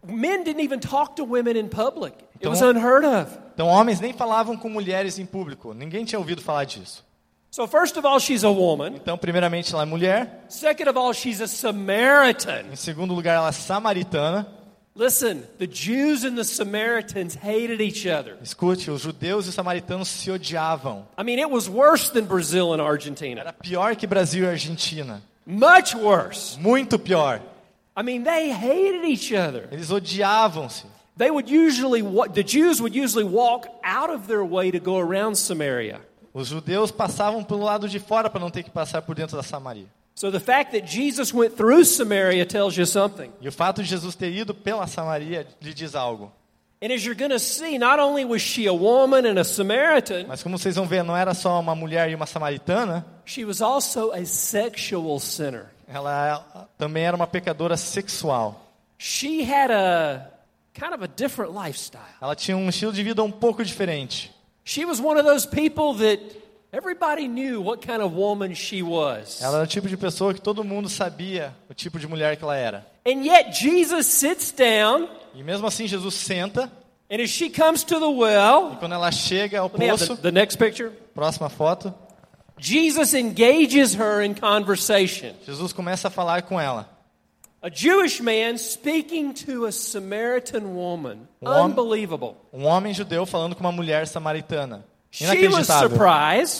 [0.04, 2.16] men didn't even talk to women in public.
[2.40, 3.38] It was Então- unheard of.
[3.54, 5.72] Então, homens nem falavam com mulheres em público.
[5.72, 7.06] Ninguém tinha ouvido falar disso.
[7.50, 8.94] So, first of all, she's a woman.
[8.94, 10.44] Então, primeiramente, ela é mulher.
[10.48, 12.66] Second of all, she's a Samaritan.
[12.72, 14.46] Em segundo lugar, ela é samaritana.
[14.94, 18.36] Listen, the Jews and the Samaritans hated each other.
[18.42, 21.06] Escute, os judeus e os samaritanos se odiavam.
[21.16, 23.40] I mean, it was worse than Brazil and Argentina.
[23.42, 25.22] Era pior que Brasil e Argentina.
[25.46, 26.58] Much worse.
[26.58, 27.40] Muito pior.
[27.96, 29.68] I mean, they hated each other.
[29.70, 30.84] Eles odiavam-se.
[31.16, 35.36] They would usually, the Jews would usually walk out of their way to go around
[35.36, 36.00] Samaria.
[36.38, 39.42] Os judeus passavam pelo lado de fora para não ter que passar por dentro da
[39.42, 39.86] Samaria.
[40.14, 43.32] So the fact that Jesus went through Samaria tells you something.
[43.40, 46.32] E o fato de Jesus ter ido pela Samaria lhe diz algo.
[46.80, 50.26] And as you're going to see, not only was she a woman and a Samaritan,
[50.28, 53.60] Mas como vocês vão ver, não era só uma mulher e uma samaritana, she was
[53.60, 55.66] also a sexual sinner.
[55.88, 58.64] ela também era uma pecadora sexual.
[58.96, 60.30] She had a
[60.72, 62.04] kind of a different lifestyle.
[62.22, 64.32] Ela tinha um estilo de vida um pouco diferente.
[64.68, 66.20] She was one of those people that
[66.74, 69.40] everybody knew what kind of woman she was.
[69.40, 72.44] Ela era o tipo de pessoa que todo mundo sabia o tipo de mulher que
[72.44, 72.86] ela era.
[73.06, 76.70] And yet Jesus sits down, E mesmo assim Jesus senta,
[77.10, 80.30] and as she comes to the well, e quando ela chega ao poço, the, the
[80.30, 80.92] next picture.
[81.14, 81.94] próxima foto,
[82.58, 85.32] Jesus engages her in conversation.
[85.46, 86.90] Jesus começa a falar com ela.
[87.60, 91.28] A Jewish man speaking to a Samaritan woman.
[91.40, 92.36] Woman- Unbelievable.
[92.52, 94.84] Um homem judeu falando com uma mulher samaritana.
[95.20, 95.88] Inacreditável.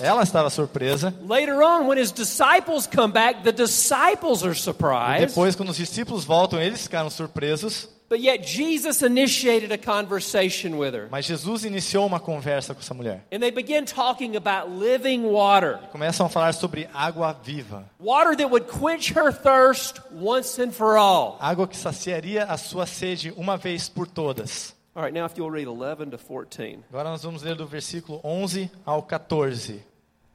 [0.03, 1.15] Ela estava surpresa.
[1.23, 5.29] Later on, when his disciples come back, the disciples are E surprised.
[5.29, 7.89] depois, quando os discípulos voltam, eles ficaram surpresos.
[8.09, 11.09] But yet, Jesus initiated a conversation with her.
[11.11, 13.23] Mas Jesus iniciou uma conversa com essa mulher.
[13.31, 15.79] And they begin talking about living water.
[15.93, 17.85] Começam a falar sobre água viva.
[18.01, 21.37] Water that would quench her thirst once and for all.
[21.39, 24.75] Água que saciaria a sua sede uma vez por todas.
[24.95, 26.79] All right, now if you'll read 11 to 14.
[26.89, 29.85] Agora nós vamos ler do versículo 11 ao 14.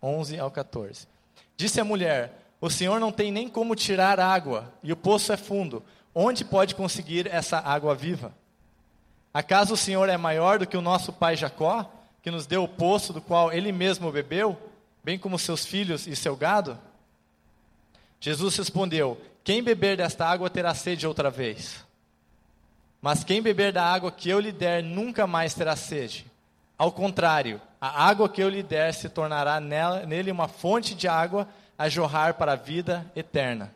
[0.02, 1.08] 11 ao 14.
[1.58, 2.32] Disse a mulher:
[2.62, 5.84] O Senhor não tem nem como tirar água, e o poço é fundo.
[6.16, 8.34] Onde pode conseguir essa água viva?
[9.34, 12.68] Acaso o Senhor é maior do que o nosso pai Jacó, que nos deu o
[12.68, 14.58] poço do qual ele mesmo bebeu,
[15.04, 16.78] bem como seus filhos e seu gado?
[18.20, 21.84] Jesus respondeu: Quem beber desta água terá sede outra vez.
[23.02, 26.26] Mas quem beber da água que eu lhe der nunca mais terá sede.
[26.78, 31.08] Ao contrário, a água que eu lhe der se tornará nela, nele uma fonte de
[31.08, 31.48] água
[31.78, 33.74] a jorrar para a vida eterna.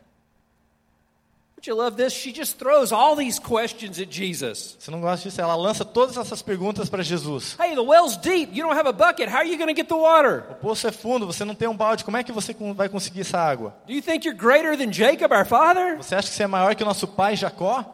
[1.58, 2.12] Don't you love this?
[2.12, 4.76] She just throws all these questions at Jesus.
[4.78, 5.40] Você não gosta disso?
[5.40, 7.56] Ela lança todas essas perguntas para Jesus.
[7.58, 8.54] Hey, the well's deep.
[8.56, 9.28] You don't have a bucket.
[9.28, 10.44] How are you going to get the water?
[10.52, 13.22] O poço é fundo, você não tem um balde, como é que você vai conseguir
[13.22, 13.74] essa água?
[13.88, 15.96] Do you think you're greater than Jacob, our father?
[15.96, 17.84] Você acha que você é maior que o nosso pai Jacó?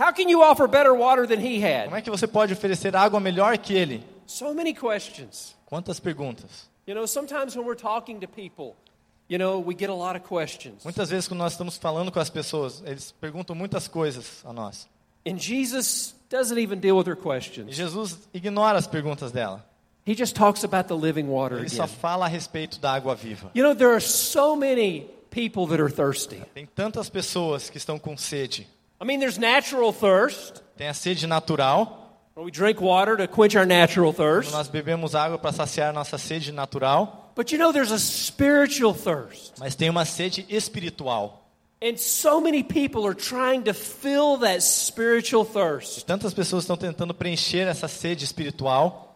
[0.00, 1.98] How can you offer better water than he Como had?
[1.98, 4.04] é que você pode oferecer água melhor que ele?
[4.26, 5.54] So many questions.
[5.66, 6.68] Quantas perguntas?
[6.88, 8.74] You know, sometimes when we're talking to people,
[9.32, 10.84] you know, we get a lot of questions.
[10.84, 14.86] Muitas vezes quando nós estamos falando com as pessoas, eles perguntam muitas coisas a nós.
[15.26, 17.74] And Jesus doesn't even deal with their E questions.
[17.74, 19.64] Jesus ignora as perguntas dela.
[20.04, 21.96] He just talks about the living water Ele só again.
[22.00, 23.50] fala a respeito da água viva.
[23.54, 26.42] You know, there are so many people that are thirsty.
[26.54, 28.66] Tem tantas pessoas que estão com sede.
[29.00, 30.60] I mean, there's natural thirst.
[30.76, 32.00] Tem a sede natural,
[32.34, 34.52] We drink water to quench our natural thirst.
[34.52, 39.54] nós bebemos água para saciar nossa sede natural, But you know, there's a spiritual thirst.
[39.58, 41.42] mas tem uma sede espiritual.
[41.82, 46.04] And so many people are trying to fill that spiritual thirst.
[46.06, 49.08] Tantas pessoas estão tentando preencher essa sede espiritual.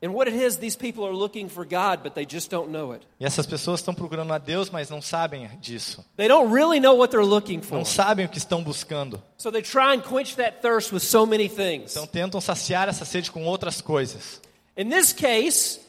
[0.00, 2.92] And what it is, these people are looking for God, but they just don't know
[2.92, 3.04] it.
[3.18, 6.04] E essas pessoas estão procurando a Deus, mas não sabem disso.
[6.16, 7.76] They don't really know what they're looking for.
[7.76, 9.20] Não sabem o que estão buscando.
[9.36, 11.96] So they try and quench that thirst with so many things.
[11.96, 14.40] Então tentam saciar essa sede com outras coisas.
[14.76, 15.80] In this case,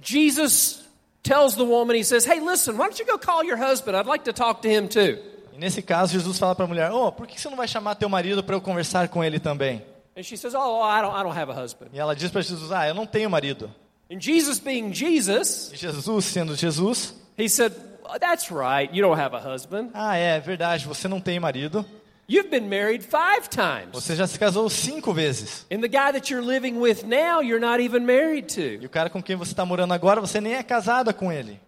[0.00, 0.82] Jesus
[1.22, 3.96] tells the woman, he says, Hey, listen, why don't you go call your husband?
[3.96, 5.18] I'd like to talk to him too.
[5.52, 7.96] E nesse caso, Jesus fala para a mulher: "Oh, por que você não vai chamar
[7.96, 9.82] teu marido para eu conversar com ele também?"
[10.16, 11.88] And she says, Oh, I don't, I don't have a husband.
[11.92, 13.70] E ela diz para Jesus: "Ah, eu não tenho marido."
[14.10, 19.20] And Jesus, being Jesus, E Jesus, sendo Jesus, he said, "Well, That's right, you don't
[19.20, 19.90] have a husband.
[19.92, 21.84] "Ah, é verdade, você não tem marido.
[22.30, 23.90] You've been married five times.
[23.92, 25.64] Você já se casou cinco vezes.
[25.72, 28.86] And the guy that you're living with now, you're not even married E to.
[28.86, 31.58] o cara com quem você está morando agora, você nem é casada com ele."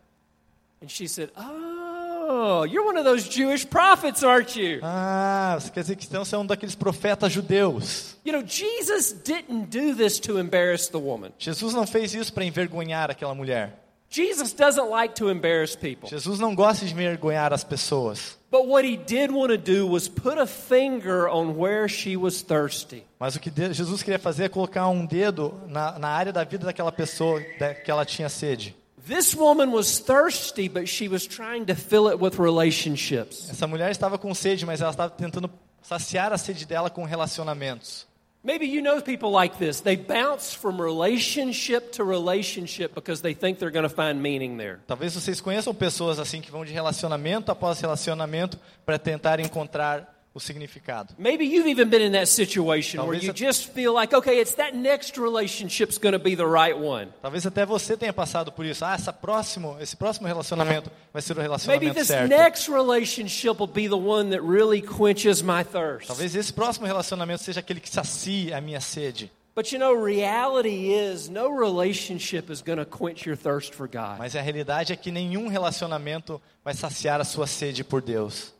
[0.82, 4.80] And she said, Oh, you're one of those Jewish prophets, aren't you?
[4.82, 8.16] Ah, você quer dizer que então você é um daqueles profetas judeus.
[8.24, 11.32] You know, Jesus didn't do this to embarrass the woman.
[11.38, 13.78] Jesus não fez isso para envergonhar aquela mulher.
[14.08, 16.08] Jesus doesn't like to embarrass people.
[16.08, 18.38] Jesus não gosta de envergonhar as pessoas.
[18.50, 22.42] But what he did want to do was put a finger on where she was
[22.42, 23.04] thirsty.
[23.18, 26.66] Mas o que Jesus queria fazer é colocar um dedo na, na área da vida
[26.66, 28.74] daquela pessoa da, que ela tinha sede.
[29.06, 33.48] This woman was thirsty, but she was trying to fill it with relationships.
[33.48, 35.48] Essa mulher estava com sede, mas ela estava tentando
[35.80, 38.09] saciar a sede dela com relacionamentos.
[38.42, 39.80] Maybe you know people like this.
[39.80, 44.80] They bounce from relationship to relationship because they think they're going to find meaning there.
[44.86, 50.38] Talvez vocês conheçam pessoas assim que vão de relacionamento após relacionamento para tentar encontrar o
[50.38, 51.12] significado.
[51.18, 54.38] Maybe you've even been in that situation where Talvez you a- just feel like, okay,
[54.40, 57.08] it's that next relationship's going to be the right one.
[57.20, 58.84] Talvez até você tenha passado por isso.
[58.84, 62.28] Ah, essa próximo, esse próximo relacionamento vai ser o Maybe relacionamento this certo.
[62.28, 66.06] next relationship will be the one that really quenches my thirst.
[66.06, 69.30] Talvez esse próximo relacionamento seja aquele que sacie a minha sede.
[69.52, 74.18] But you know, reality is no relationship is going to quench your thirst for God.
[74.18, 78.54] Mas a realidade é que nenhum relacionamento vai saciar a sua sede por Deus.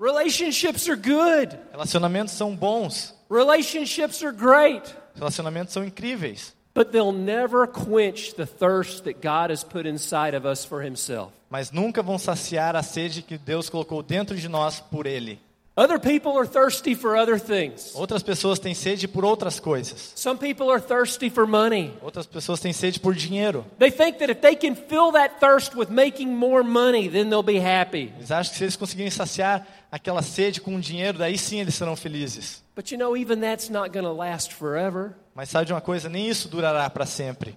[0.00, 1.58] Relationships are good.
[1.72, 4.82] Relacionamentos são bons, Relationships are great.
[5.14, 10.46] relacionamentos são incríveis, But they'll never quench the thirst that God has put inside of
[10.46, 11.32] us for Himself.
[11.50, 15.38] mas nunca vão saciar a sede que Deus colocou dentro de nós por Ele.
[15.76, 17.94] Other people are thirsty for other things.
[17.94, 20.12] Outras pessoas têm sede por outras coisas.
[20.16, 21.94] Some people are thirsty for money.
[22.02, 23.64] Outras pessoas têm sede por dinheiro.
[23.78, 27.42] They think that if they can fill that thirst with making more money, then they'll
[27.42, 28.12] be happy.
[28.16, 31.96] Eles acham que se eles conseguirem saciar aquela sede com dinheiro, daí sim eles serão
[31.96, 32.62] felizes.
[32.74, 35.14] But you know, even that's not going to last forever.
[35.34, 36.08] Mas sabe de uma coisa?
[36.08, 37.56] Nem isso durará para sempre.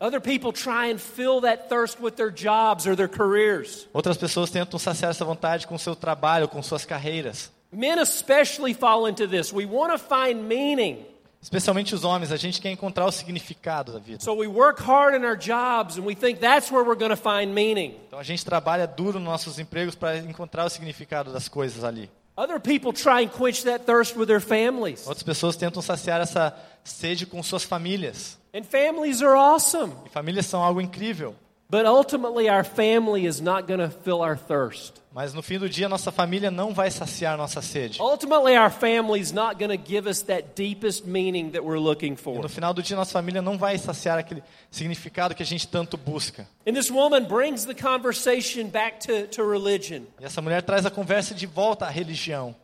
[0.00, 3.88] Other people try and fill that thirst with their jobs or their careers.
[3.92, 7.50] Outras pessoas tentam saciar essa vontade com seu trabalho, com suas carreiras.
[7.72, 9.52] Men especially fall into this.
[9.52, 11.04] We want to find meaning.
[11.40, 14.22] Especialmente os homens, a gente quer encontrar o significado da vida.
[14.22, 17.16] So we work hard in our jobs and we think that's where we're going to
[17.16, 17.96] find meaning.
[18.06, 22.10] Então a gente trabalha duro nos nossos empregos para encontrar o significado das coisas ali.
[22.38, 25.04] Other people try and quench that thirst with their families.
[25.08, 28.38] Outras pessoas tentam saciar essa sede com suas famílias.
[28.54, 29.92] And families are awesome.
[30.06, 31.34] E famílias são algo incrível.
[31.70, 35.02] But ultimately, our family is not going to fill our thirst.
[35.12, 38.00] Mas no fim do dia, nossa família não vai saciar nossa sede.
[38.00, 42.14] Ultimately, our family is not going to give us that deepest meaning that we're looking
[42.14, 42.40] E for.
[42.40, 45.98] no final do dia, nossa família não vai saciar aquele significado que a gente tanto
[45.98, 46.46] busca.
[46.66, 50.06] And this woman brings the conversation back to, to religion.
[50.20, 52.54] E essa mulher traz a conversa de volta à religião.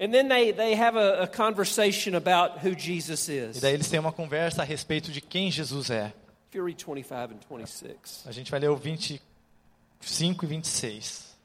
[0.00, 3.60] And then they, they have a, a conversation about who Jesus E is.
[3.60, 6.10] daí eles têm uma conversa a respeito de quem Jesus é.
[6.50, 8.24] If you read 25 and 26.
[8.26, 11.36] A gente vai ler o 25 e 26.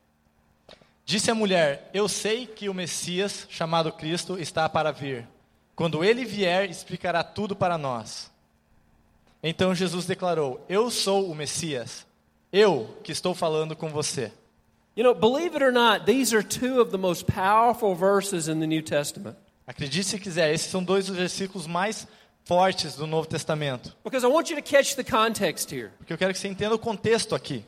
[1.05, 5.27] Disse a mulher: Eu sei que o Messias, chamado Cristo, está para vir.
[5.75, 8.31] Quando ele vier, explicará tudo para nós.
[9.43, 12.07] Então Jesus declarou: Eu sou o Messias.
[12.51, 14.33] Eu que estou falando com você.
[14.95, 18.59] You know, believe it or not, these are two of the most powerful verses in
[18.59, 19.37] the New Testament.
[19.67, 22.07] Acredite se quiser, esses são dois dos versículos mais
[22.45, 23.93] fortes do Novo Testamento.
[24.03, 25.91] Because I want you to catch the context here.
[25.97, 27.65] Porque eu quero que você entenda o contexto aqui.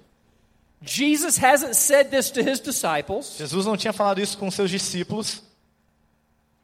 [0.82, 3.36] Jesus hasn't said this to his disciples.
[3.38, 5.42] Jesus não tinha falado isso com seus discípulos.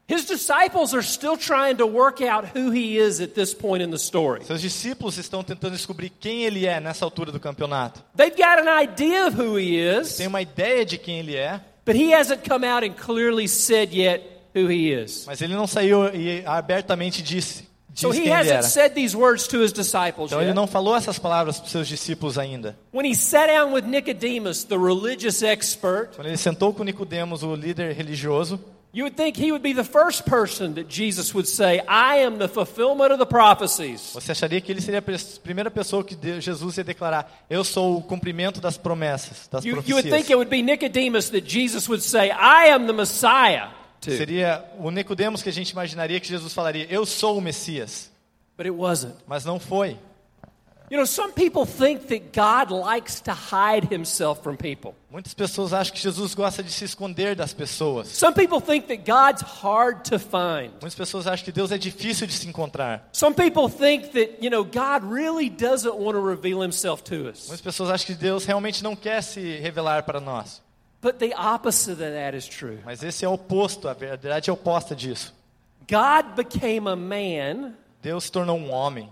[0.08, 3.90] His disciples are still trying to work out who he is at this point in
[3.90, 4.44] the story.
[4.46, 8.04] Seus discípulos estão tentando descobrir quem ele é nessa altura do campeonato.
[8.16, 11.60] They've got an idea of who he is, Tem uma ideia de quem ele é,
[11.86, 14.22] but he hasn't come out and clearly said yet
[14.54, 15.26] who he is.
[15.26, 19.62] mas ele não saiu e abertamente disse, So he ele hasn't said these words to
[19.64, 20.56] his disciples Então ele yet.
[20.56, 22.78] não falou essas palavras para os seus discípulos ainda.
[22.94, 27.56] When he sat down with Nicodemus, the religious expert, Quando ele sentou com Nicodemos, o
[27.56, 28.60] líder religioso,
[28.96, 32.38] You would think he would be the first person that Jesus would say, I am
[32.38, 34.12] the fulfillment of the prophecies.
[34.14, 38.04] Você acharia que ele seria a primeira pessoa que Jesus ia declarar: Eu sou o
[38.04, 40.30] cumprimento das promessas, das You, you would think profecias.
[40.30, 43.70] it would be Nicodemus that Jesus would say, I am the Messiah
[44.04, 44.12] to.
[44.12, 48.12] Seria o Nicodemos que a gente imaginaria que Jesus falaria: Eu sou o Messias.
[48.58, 49.16] But it wasn't.
[49.28, 49.98] Mas não foi.
[50.94, 54.94] You know, some people think that God likes to hide himself from people.
[55.10, 58.10] Muitas pessoas acham que Jesus gosta de se esconder das pessoas.
[58.10, 60.72] Some people think that God's hard to find.
[60.82, 63.10] Muitas pessoas acham que Deus é difícil de se encontrar.
[63.14, 67.48] Some people think that, you know, God really doesn't want to reveal himself to us.
[67.48, 70.62] Muitas pessoas acham que Deus realmente não quer se revelar para nós.
[71.04, 72.80] But the opposite of that is true.
[72.86, 75.34] Mas esse é o oposto, a verdade é oposta disso.
[75.88, 79.10] God became a man Deus se tornou um homem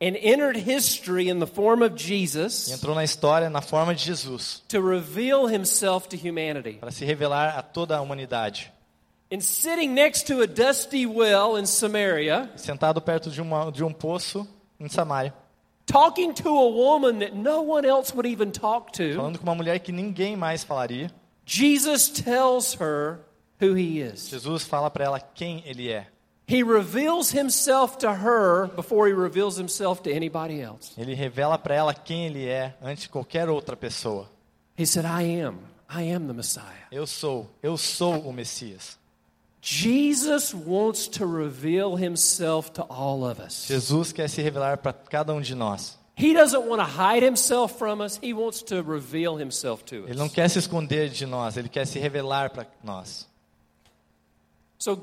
[0.00, 4.04] and entered history in the form of e Jesus entrou na história na forma de
[4.04, 6.74] Jesus to reveal himself to humanity.
[6.74, 8.72] para se revelar a toda a humanidade.
[9.32, 13.92] And sitting next to a dusty well in Samaria, Sentado perto de, uma, de um
[13.92, 14.46] poço
[14.78, 15.32] em Samaria,
[15.86, 19.54] talking to a woman that no one else would even talk to, falando com uma
[19.54, 21.10] mulher que ninguém mais falaria,
[21.44, 23.20] Jesus tells her
[23.60, 24.28] who he is.
[24.28, 26.06] Jesus fala para ela quem ele é.
[26.46, 30.92] He reveals himself to her before he reveals himself to anybody else.
[30.98, 34.28] Ele revela para ela quem ele é antes de qualquer outra pessoa.
[34.76, 35.60] He said, I am.
[35.88, 36.88] I am the Messiah.
[36.90, 38.98] Eu sou, eu sou o Messias.
[39.60, 43.66] Jesus wants to reveal himself to all of us.
[43.68, 45.96] Jesus quer se revelar para cada um de nós.
[46.14, 50.14] He doesn't want to hide himself from us, he wants to reveal himself to Ele
[50.16, 50.32] não us.
[50.32, 53.26] quer se esconder de nós, ele quer se revelar para nós.
[54.78, 55.02] So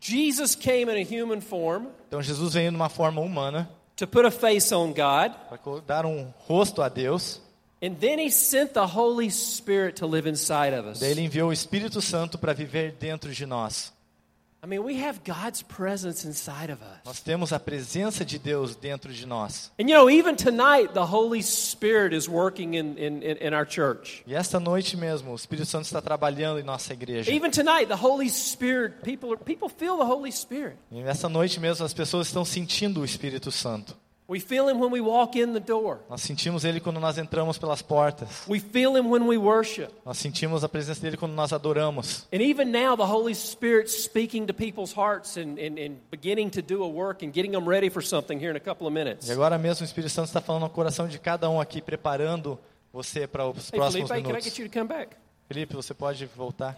[0.00, 4.30] Jesus came in a human form Então Jesus veio numa forma humana to put a
[4.30, 7.40] face on God, para dar um rosto a Deus.
[7.82, 10.98] and then he sent the Holy Spirit to live inside of us.
[11.00, 13.92] Daí ele enviou o Espírito Santo para viver dentro de nós.
[17.04, 19.70] Nós temos a presença de Deus dentro de nós.
[19.78, 23.64] And you know, even tonight, the Holy Spirit is working in, in, in, in our
[23.64, 24.24] church.
[24.26, 27.32] E esta noite mesmo, o Espírito Santo está trabalhando em nossa igreja.
[27.32, 30.76] Even tonight, the Holy Spirit, people, people feel the Holy Spirit.
[30.90, 33.96] E nessa noite mesmo as pessoas estão sentindo o Espírito Santo.
[34.30, 37.56] We feel Him when we walk in the door, Nós sentimos ele quando nós entramos
[37.56, 38.44] pelas portas.
[38.46, 39.88] we feel Him when we worship.
[40.04, 42.26] Nós sentimos a presença dele quando nós adoramos.
[42.30, 46.60] And even now, the Holy Spirit's speaking to people's hearts and, and, and beginning to
[46.60, 49.28] do a work and getting them ready for something here in a couple of minutes.
[49.28, 52.58] E agora mesmo o Espírito Santo está falando no coração de cada um aqui, preparando
[52.92, 54.44] você para os Hey, próximos Felipe, can I minutos.
[54.44, 55.16] get you to come back?
[55.48, 56.76] Felipe, você pode voltar?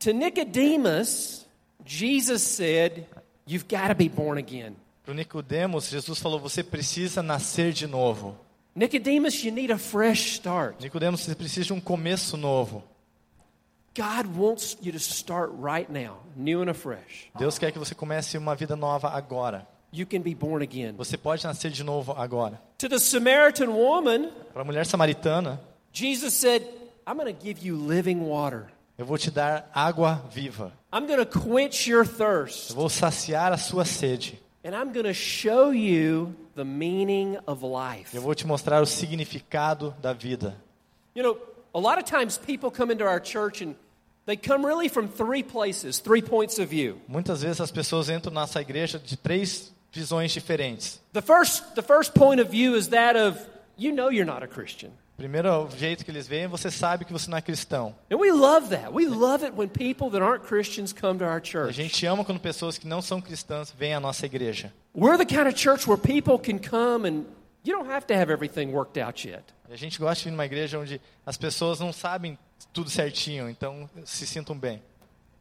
[0.00, 1.46] To Nicodemus,
[1.84, 3.06] Jesus said,
[3.46, 4.74] You've got to be born again.
[5.08, 8.36] Para Nicodemos, Jesus falou: você precisa nascer de novo.
[8.74, 10.78] Nicodemus, you need a fresh start.
[10.82, 12.84] Nicodemos, você precisa de um começo novo.
[13.96, 17.30] God wants you to start right now, new and afresh.
[17.38, 19.66] Deus quer que você comece uma vida nova agora.
[19.90, 20.92] You can be born again.
[20.98, 22.60] Você pode nascer de novo agora.
[22.76, 25.58] To the Samaritan woman, Para a mulher samaritana,
[25.90, 26.62] Jesus said,
[27.06, 28.66] I'm going to give you living water.
[28.98, 30.70] eu vou te dar água viva.
[30.92, 32.72] I'm going to quench your Eu thirst.
[32.74, 34.38] vou saciar a sua sede.
[34.64, 38.14] And I'm going to show you the meaning of life.
[38.14, 40.56] Eu vou te mostrar o significado da vida.
[41.14, 41.38] You know,
[41.74, 43.76] a lot of times people come into our church and
[44.26, 47.00] they come really from three places, three points of view.
[47.08, 51.00] Muitas vezes as pessoas entram na nossa igreja de três visões diferentes.
[51.12, 53.38] The first, the first point of view is that of,
[53.76, 54.90] you know you're not a Christian.
[55.18, 57.92] Primeiro o jeito que eles veem, você sabe que você não é cristão.
[58.08, 58.88] And we love that.
[58.92, 61.72] We love it when people that aren't Christians come to our A church.
[61.72, 64.72] gente ama quando pessoas que não são cristãs vêm à nossa igreja.
[64.94, 67.24] We're the kind of church where people can come and
[67.64, 69.42] you don't have to have everything worked out yet.
[69.68, 72.38] A gente gosta de ir numa igreja onde as pessoas não sabem
[72.72, 74.80] tudo certinho, então se sintam bem.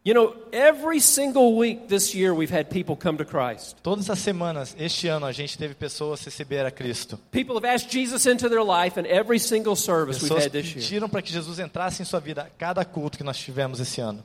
[0.07, 3.75] You know, every single week this year we've had people come to Christ.
[3.83, 7.19] Todas as semanas, este ano, a gente teve pessoas receber a Cristo.
[7.29, 10.73] People have asked Jesus into their life in every single service we've Pessoas had this
[10.73, 10.81] year.
[10.81, 13.99] pediram para que Jesus entrasse em sua vida a cada culto que nós tivemos esse
[13.99, 14.23] ano.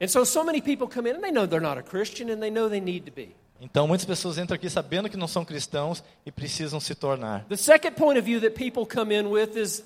[0.00, 2.40] And so, so many people come in and they know they're not a Christian and
[2.40, 3.34] they know they need to be.
[3.60, 7.44] Então, muitas pessoas entram aqui sabendo que não são cristãos e precisam se tornar.
[7.48, 9.82] The second point of view that people come in with is,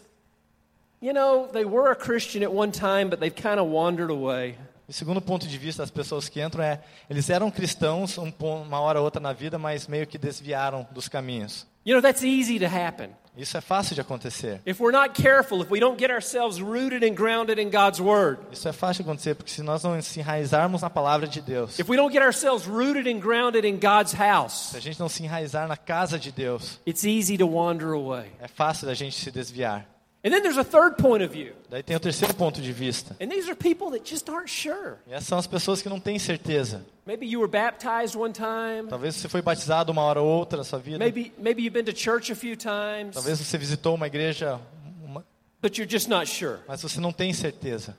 [1.01, 4.57] you know, they were a Christian at one time, but they've kind of wandered away.
[4.89, 8.81] O segundo ponto de vista das pessoas que entram é, eles eram cristãos um uma
[8.81, 11.67] hora ou outra na vida, mas meio que desviaram dos caminhos.
[11.85, 13.11] You know, that's easy to happen.
[13.37, 14.61] Isso é fácil de acontecer.
[14.67, 18.39] If we're not careful, if we don't get ourselves rooted and grounded in God's Word,
[18.53, 21.79] Isso é fácil de acontecer porque se nós não se enraizarmos na palavra de Deus,
[21.79, 25.09] if we don't get ourselves rooted and grounded in God's house, se a gente não
[25.09, 28.31] se enraizar na casa de Deus, it's easy to wander away.
[28.39, 29.87] é fácil da gente se desviar.
[30.25, 31.53] And then there's a third point of view.
[31.69, 33.17] Daí tem o terceiro ponto de vista.
[33.21, 34.99] And these are people that just aren't sure.
[35.09, 36.85] E essas são as pessoas que não têm certeza.
[37.05, 38.89] Maybe you were baptized one time.
[38.89, 40.99] Talvez você foi batizado uma hora ou outra na sua vida.
[40.99, 44.61] Maybe maybe you've been to church a few times, Talvez você visitou uma igreja,
[45.05, 45.25] uma-
[45.61, 46.59] but you're just not sure.
[46.69, 47.97] mas você não tem certeza.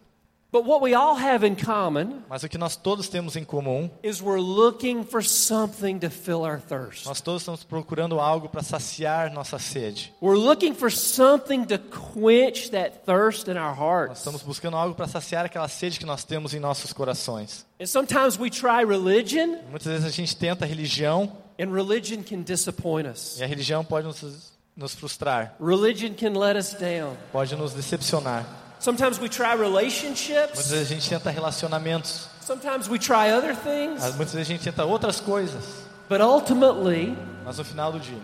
[0.54, 3.90] But what we all have in common Mas o que nós todos temos em comum,
[4.04, 7.08] is we're looking for something to fill our thirst.
[7.08, 10.14] nós todos estamos procurando algo para saciar nossa sede.
[10.22, 14.20] We're looking for something to quench that thirst in our Nós hearts.
[14.20, 17.66] estamos buscando algo para saciar aquela sede que nós temos em nossos corações.
[17.82, 22.44] And sometimes we try religion, Muitas vezes a gente tenta a religião and religion can
[22.44, 23.40] disappoint us.
[23.40, 27.18] e a religião pode nos, nos frustrar, Religion can let us down.
[27.32, 28.46] pode nos decepcionar.
[28.84, 30.70] Sometimes we try Muitas relationships.
[30.70, 34.04] vezes a gente tenta relacionamentos, Sometimes we try other things.
[34.18, 35.64] muitas vezes a gente tenta outras coisas,
[36.10, 37.16] But ultimately,
[37.46, 38.18] mas no final do dia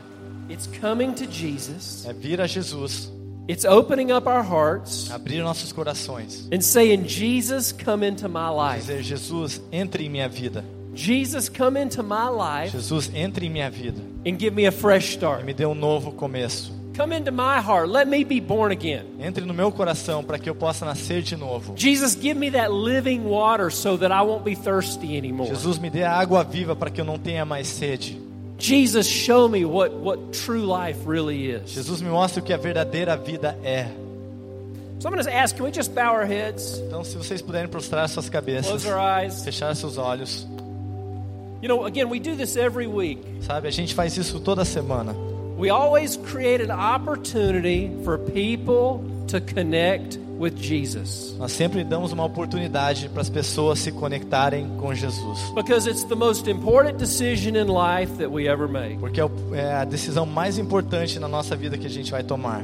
[0.49, 2.05] it's coming to Jesus.
[2.05, 3.09] é vir a Jesus,
[3.47, 8.81] It's opening up our hearts abrir nossos corações, and saying, Jesus, come into my life.
[8.81, 13.69] dizer Jesus entre em minha vida, Jesus, come into my life Jesus entre em minha
[13.71, 15.45] vida and give me a fresh e start.
[15.45, 16.77] me dê um novo começo.
[16.99, 17.87] Come into my heart.
[17.87, 19.05] Let me be born again.
[19.21, 21.73] Entre no meu coração para que eu possa nascer de novo.
[21.77, 25.47] Jesus, give me that living water so that I won't be thirsty anymore.
[25.47, 28.19] Jesus me dê a água viva para que eu não tenha mais sede.
[28.57, 31.69] Jesus, show me what, what true life really is.
[31.71, 33.87] Jesus me mostra o que a verdadeira vida é.
[34.99, 37.69] So I'm going to ask, can we just bow our heads, Então, se vocês puderem
[37.69, 39.41] prostrar suas cabeças, close our eyes?
[39.45, 40.45] fechar seus olhos,
[41.61, 43.21] You know, again, we do this every week.
[43.39, 43.69] sabe?
[43.69, 45.28] A gente faz isso toda semana.
[45.59, 52.23] We always create an opportunity for people to connect with Jesus Nós sempre damos uma
[52.23, 55.51] oportunidade para as pessoas se conectarem com Jesus.
[55.53, 58.97] because it's the most important decision in life that we ever make.
[58.99, 62.63] Porque é é a decisão mais importante na nossa vida que a gente vai tomar.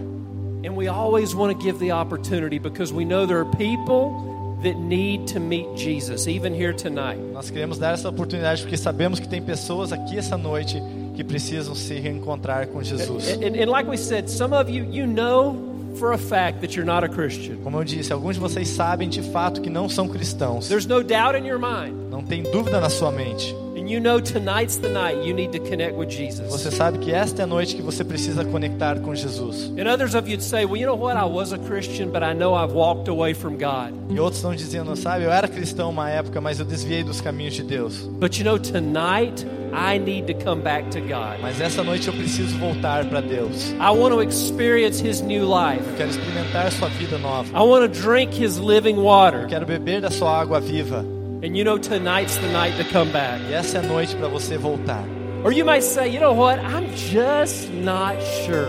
[0.66, 4.80] And we always want to give the opportunity because we know there are people that
[4.80, 7.20] need to meet Jesus, even here tonight.
[7.34, 10.82] Nós queremos dar essa oportunidade porque sabemos que tem pessoas aqui essa noite
[11.16, 13.30] que precisam se reencontrar com Jesus.
[13.30, 16.86] And, and like we said, some of you, you know for a fact that you're
[16.86, 17.58] not a Christian.
[17.64, 20.68] Como eu disse, alguns de vocês sabem de fato que não são cristãos.
[20.68, 21.96] There's no doubt in your mind.
[22.12, 23.56] Não tem dúvida na sua mente.
[23.86, 26.74] And you know tonight's the night you need to connect with Você Jesus.
[26.74, 29.72] sabe que esta é a noite que você precisa conectar com Jesus.
[29.78, 31.16] And others of you'd say, well, you know what?
[31.16, 33.94] I was a Christian, but I know I've walked away from God.
[34.10, 37.54] E outros estão dizendo, sabe, eu era cristão uma época, mas eu desviei dos caminhos
[37.54, 38.10] de Deus.
[38.20, 41.40] But you know, tonight I need to come back to God.
[41.40, 43.70] Mas essa noite eu preciso voltar para Deus.
[43.74, 45.88] I want to experience His new life.
[45.88, 47.56] Eu quero experimentar sua vida nova.
[47.56, 49.44] I want to drink His living water.
[49.44, 51.06] Eu quero beber da sua água viva.
[51.46, 53.40] And you know, tonight's the night to come back.
[53.48, 55.04] E essa é a noite para você voltar.
[55.44, 56.58] Or you might say, you know what?
[56.58, 58.68] I'm just not sure.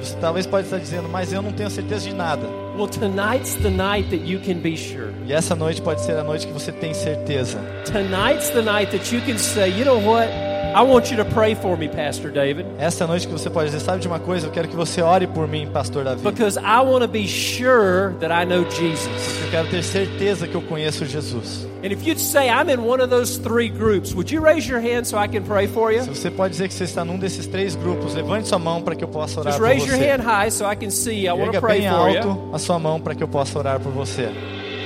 [0.00, 2.48] Você talvez pode estar dizendo, mas eu não tenho certeza de nada.
[2.76, 5.12] Well, tonight's the night that you can be sure.
[5.24, 7.60] E essa noite pode ser a noite que você tem certeza.
[7.84, 10.28] Tonight's the night that you can say, you know what?
[10.76, 13.70] I want you to pray for me, Pastor David, Essa é noite que você pode
[13.70, 14.46] dizer, sabe de uma coisa?
[14.46, 16.22] Eu quero que você ore por mim, pastor Davi.
[16.22, 19.08] because I want to be sure that I know Jesus.
[19.42, 21.66] Eu quero ter certeza que eu conheço Jesus.
[21.82, 24.78] And if you'd say, I'm in one of those three groups, would you raise your
[24.78, 26.02] hand so I can pray for you?
[26.02, 28.94] Se você pode dizer que você está num desses três grupos, levante sua mão para
[28.94, 31.34] que eu possa orar Just por raise your hand high so I can see you.
[31.34, 32.18] I want to pray bem for you.
[32.18, 34.28] alto a sua mão para que eu possa orar por você.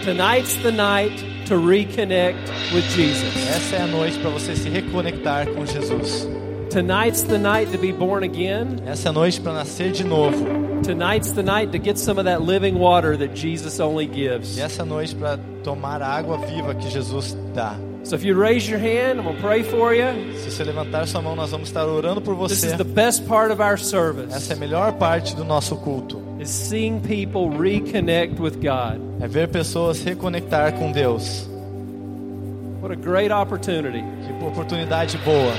[0.04, 3.34] Tonight's the night to reconnect with Jesus.
[3.48, 6.28] Essa é a noite para você se reconectar com Jesus.
[6.70, 8.80] Tonight's the night to be born again.
[8.86, 10.46] Essa é a noite para nascer de novo.
[10.84, 14.56] Tonight's the night to get some of that living water that Jesus only gives.
[14.56, 17.74] E essa é noite para tomar a água viva que Jesus dá.
[18.02, 20.06] So if you raise your hand, I'm pray for you.
[20.38, 22.66] Se você levantar sua mão, nós vamos estar orando por This você.
[22.68, 26.20] is the best part of our Essa service é a melhor parte do nosso culto.
[26.40, 28.98] is seeing people reconnect with God.
[29.20, 31.46] É ver pessoas reconectar com Deus.
[32.80, 34.02] What a great opportunity.
[34.26, 35.52] Que oportunidade boa.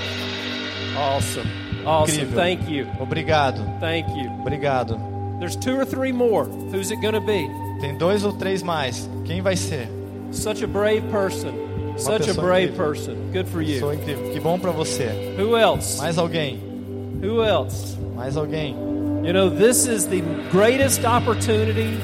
[0.97, 1.45] Awesome.
[1.85, 2.21] Awesome.
[2.23, 2.35] Incrível.
[2.35, 2.87] Thank you.
[2.99, 3.61] Obrigado.
[3.79, 4.29] Thank you.
[4.41, 4.97] Obrigado.
[5.39, 6.45] There's two or three more.
[6.45, 7.47] Who's it going to be?
[7.79, 9.07] Tem dois ou três mais.
[9.25, 9.87] Quem vai ser?
[10.31, 11.53] Such a brave person.
[11.97, 12.77] Such a brave incrível.
[12.93, 13.31] person.
[13.31, 13.79] Good for you.
[13.79, 14.31] Sou incrível.
[14.31, 15.35] Que bom para você.
[15.37, 15.97] Who else?
[15.99, 16.59] Mais alguém?
[17.21, 17.97] Who else?
[18.15, 18.75] Mais alguém?
[19.23, 20.21] You know, this is the
[20.51, 21.95] greatest opportunity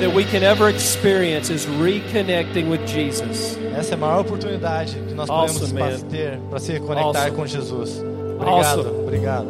[0.00, 3.58] that we can ever experience is reconnecting with Jesus.
[3.76, 6.08] Essa é a maior oportunidade que nós Awesome, podemos man.
[6.10, 7.36] ter para se reconectar Awesome.
[7.36, 7.98] com Jesus.
[7.98, 8.80] Obrigado.
[8.80, 9.00] Awesome.
[9.02, 9.46] Obrigado.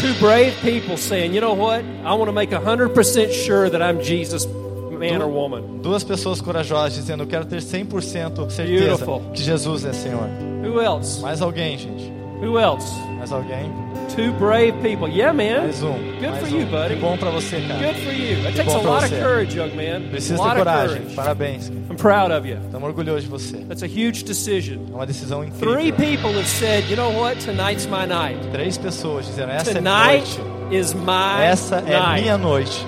[0.00, 1.84] Two brave people saying, you know what?
[2.04, 4.46] I want to make 100% sure that I'm Jesus,
[4.96, 5.78] man or woman.
[5.82, 9.20] Duas pessoas corajosas dizendo: Eu quero ter 100% certeza Beautiful.
[9.32, 10.28] que Jesus é Senhor.
[10.64, 11.20] Who else?
[11.20, 12.12] Mais alguém, gente?
[12.42, 12.92] Who else?
[13.18, 13.70] Mais alguém?
[14.14, 15.08] Two brave people.
[15.10, 15.62] Yeah, man.
[15.64, 15.92] Mais um.
[15.94, 16.60] Good mais for um.
[16.60, 16.94] you, buddy.
[16.94, 17.86] Que bom pra você, cara.
[17.86, 18.36] Good for you.
[18.36, 20.08] Que takes a lot of courage, young man.
[20.10, 21.02] Precisa of coragem.
[21.14, 21.68] Parabéns.
[21.68, 22.56] I'm proud of you.
[22.64, 23.56] Estamos orgulhosos de você.
[23.68, 24.78] That's a huge decision.
[24.92, 25.94] É uma decisão Three incrível.
[25.96, 27.40] people have said, you know what?
[27.44, 28.38] Tonight's my night.
[28.52, 30.76] Três pessoas dizendo: essa é Tonight noite.
[30.76, 32.22] is my Essa é night.
[32.22, 32.86] minha noite.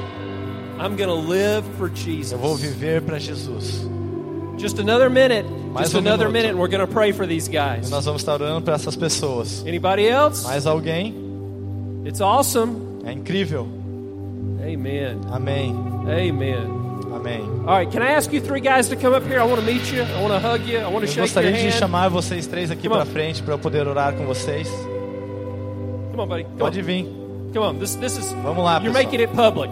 [0.81, 2.33] I'm going to live for Jesus.
[2.33, 3.87] Eu vou viver para Jesus.
[4.59, 5.45] Just another minute.
[5.73, 6.33] Mais Just um another minuto.
[6.33, 6.57] minute.
[6.57, 7.91] We're going to pray for these E guys.
[7.91, 9.65] nós vamos estar orando para essas pessoas.
[9.67, 10.45] Anybody else?
[10.47, 11.15] Mais alguém?
[12.05, 13.03] It's awesome.
[13.05, 13.67] É incrível.
[14.63, 15.21] Amen.
[15.33, 15.75] Amém.
[16.07, 16.79] Amen.
[17.15, 17.41] Amém.
[17.67, 19.41] All right, can I ask you three guys to come up here?
[19.41, 20.03] I want to meet you.
[20.03, 20.79] I want to hug you.
[20.79, 21.73] I want to shake your gostaria de hand.
[21.79, 24.69] chamar vocês três aqui para frente para eu poder orar com vocês.
[26.11, 26.45] Come on, buddy.
[26.45, 26.85] Come Pode on.
[26.85, 27.05] vir.
[27.53, 27.75] Come on.
[27.79, 29.05] This this is Vamos lá, You're pessoal.
[29.05, 29.71] making it public.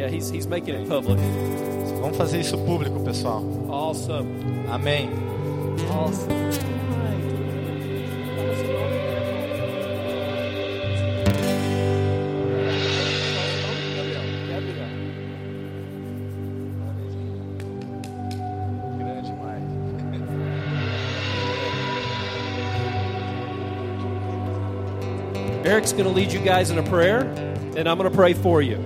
[0.00, 1.18] Yeah, he's he's making it public.
[2.00, 3.44] Vamos fazer isso público, pessoal.
[3.68, 4.26] Awesome.
[4.70, 5.10] Amém.
[5.90, 6.30] Awesome.
[25.62, 27.20] Eric's going to lead you guys in a prayer,
[27.76, 28.82] and I'm going to pray for you.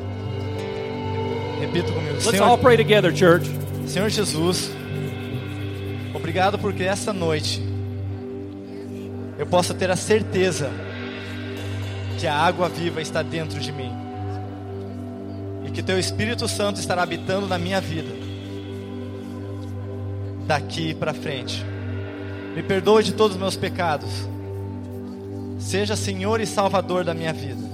[1.74, 2.14] Repita comigo.
[2.14, 3.50] Let's all Senhor, pray together, church.
[3.88, 4.70] Senhor Jesus,
[6.14, 7.60] obrigado porque essa noite
[9.36, 10.70] eu possa ter a certeza
[12.18, 13.92] que a água viva está dentro de mim
[15.66, 18.12] e que Teu Espírito Santo estará habitando na minha vida
[20.46, 21.64] daqui para frente.
[22.54, 24.10] Me perdoe de todos os meus pecados.
[25.58, 27.64] Seja Senhor e Salvador da minha vida.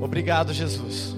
[0.00, 1.15] Obrigado, Jesus.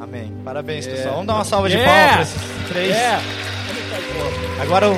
[0.00, 0.32] Amém.
[0.44, 1.14] Parabéns, pessoal.
[1.14, 2.08] Vamos dar uma salva de Yeah.
[2.08, 2.88] palmas para esses três.
[2.88, 3.22] Yeah.
[4.60, 4.96] Agora o,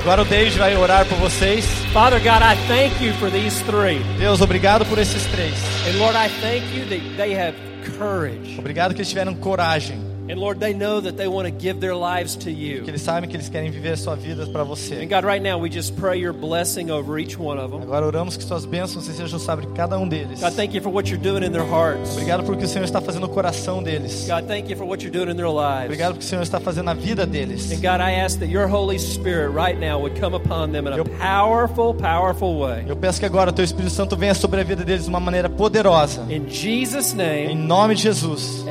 [0.00, 1.64] agora o Deide vai orar por vocês.
[1.92, 3.98] Father God, I thank you for these three.
[4.18, 5.54] Deus, obrigado por esses três.
[5.86, 7.54] And Lord, I thank you that they have
[7.98, 8.56] courage.
[8.58, 9.98] Obrigado que eles tiveram coragem.
[10.30, 12.84] And Lord, they know that they want to give their lives to Que you.
[12.86, 14.96] eles sabem que eles querem viver a sua vida para você.
[15.02, 17.82] And God, right now, we just pray your blessing over each one of them.
[17.82, 20.40] Agora oramos que suas bênçãos sejam sobre cada um deles.
[20.40, 22.12] God, thank you for what you're doing in their hearts.
[22.12, 24.26] Obrigado porque o Senhor está fazendo o coração deles.
[24.28, 25.86] God, thank you for what you're doing in their lives.
[25.86, 27.72] Obrigado porque o Senhor está fazendo a vida deles.
[27.72, 30.92] And God, I ask that your Holy Spirit right now would come upon them in
[30.92, 32.84] a Eu- powerful, powerful way.
[32.86, 35.20] Eu peço que agora o teu Espírito Santo venha sobre a vida deles de uma
[35.20, 36.24] maneira poderosa.
[36.30, 38.64] In Jesus' Em name, nome de Jesus.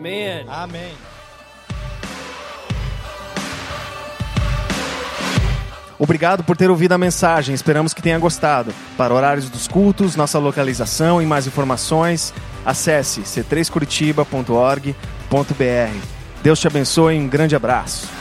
[0.00, 0.44] Amen.
[0.48, 0.92] Amém.
[5.98, 8.72] Obrigado por ter ouvido a mensagem, esperamos que tenha gostado.
[8.96, 12.32] Para horários dos cultos, nossa localização e mais informações,
[12.64, 16.06] acesse c3curitiba.org.br.
[16.42, 18.19] Deus te abençoe e um grande abraço.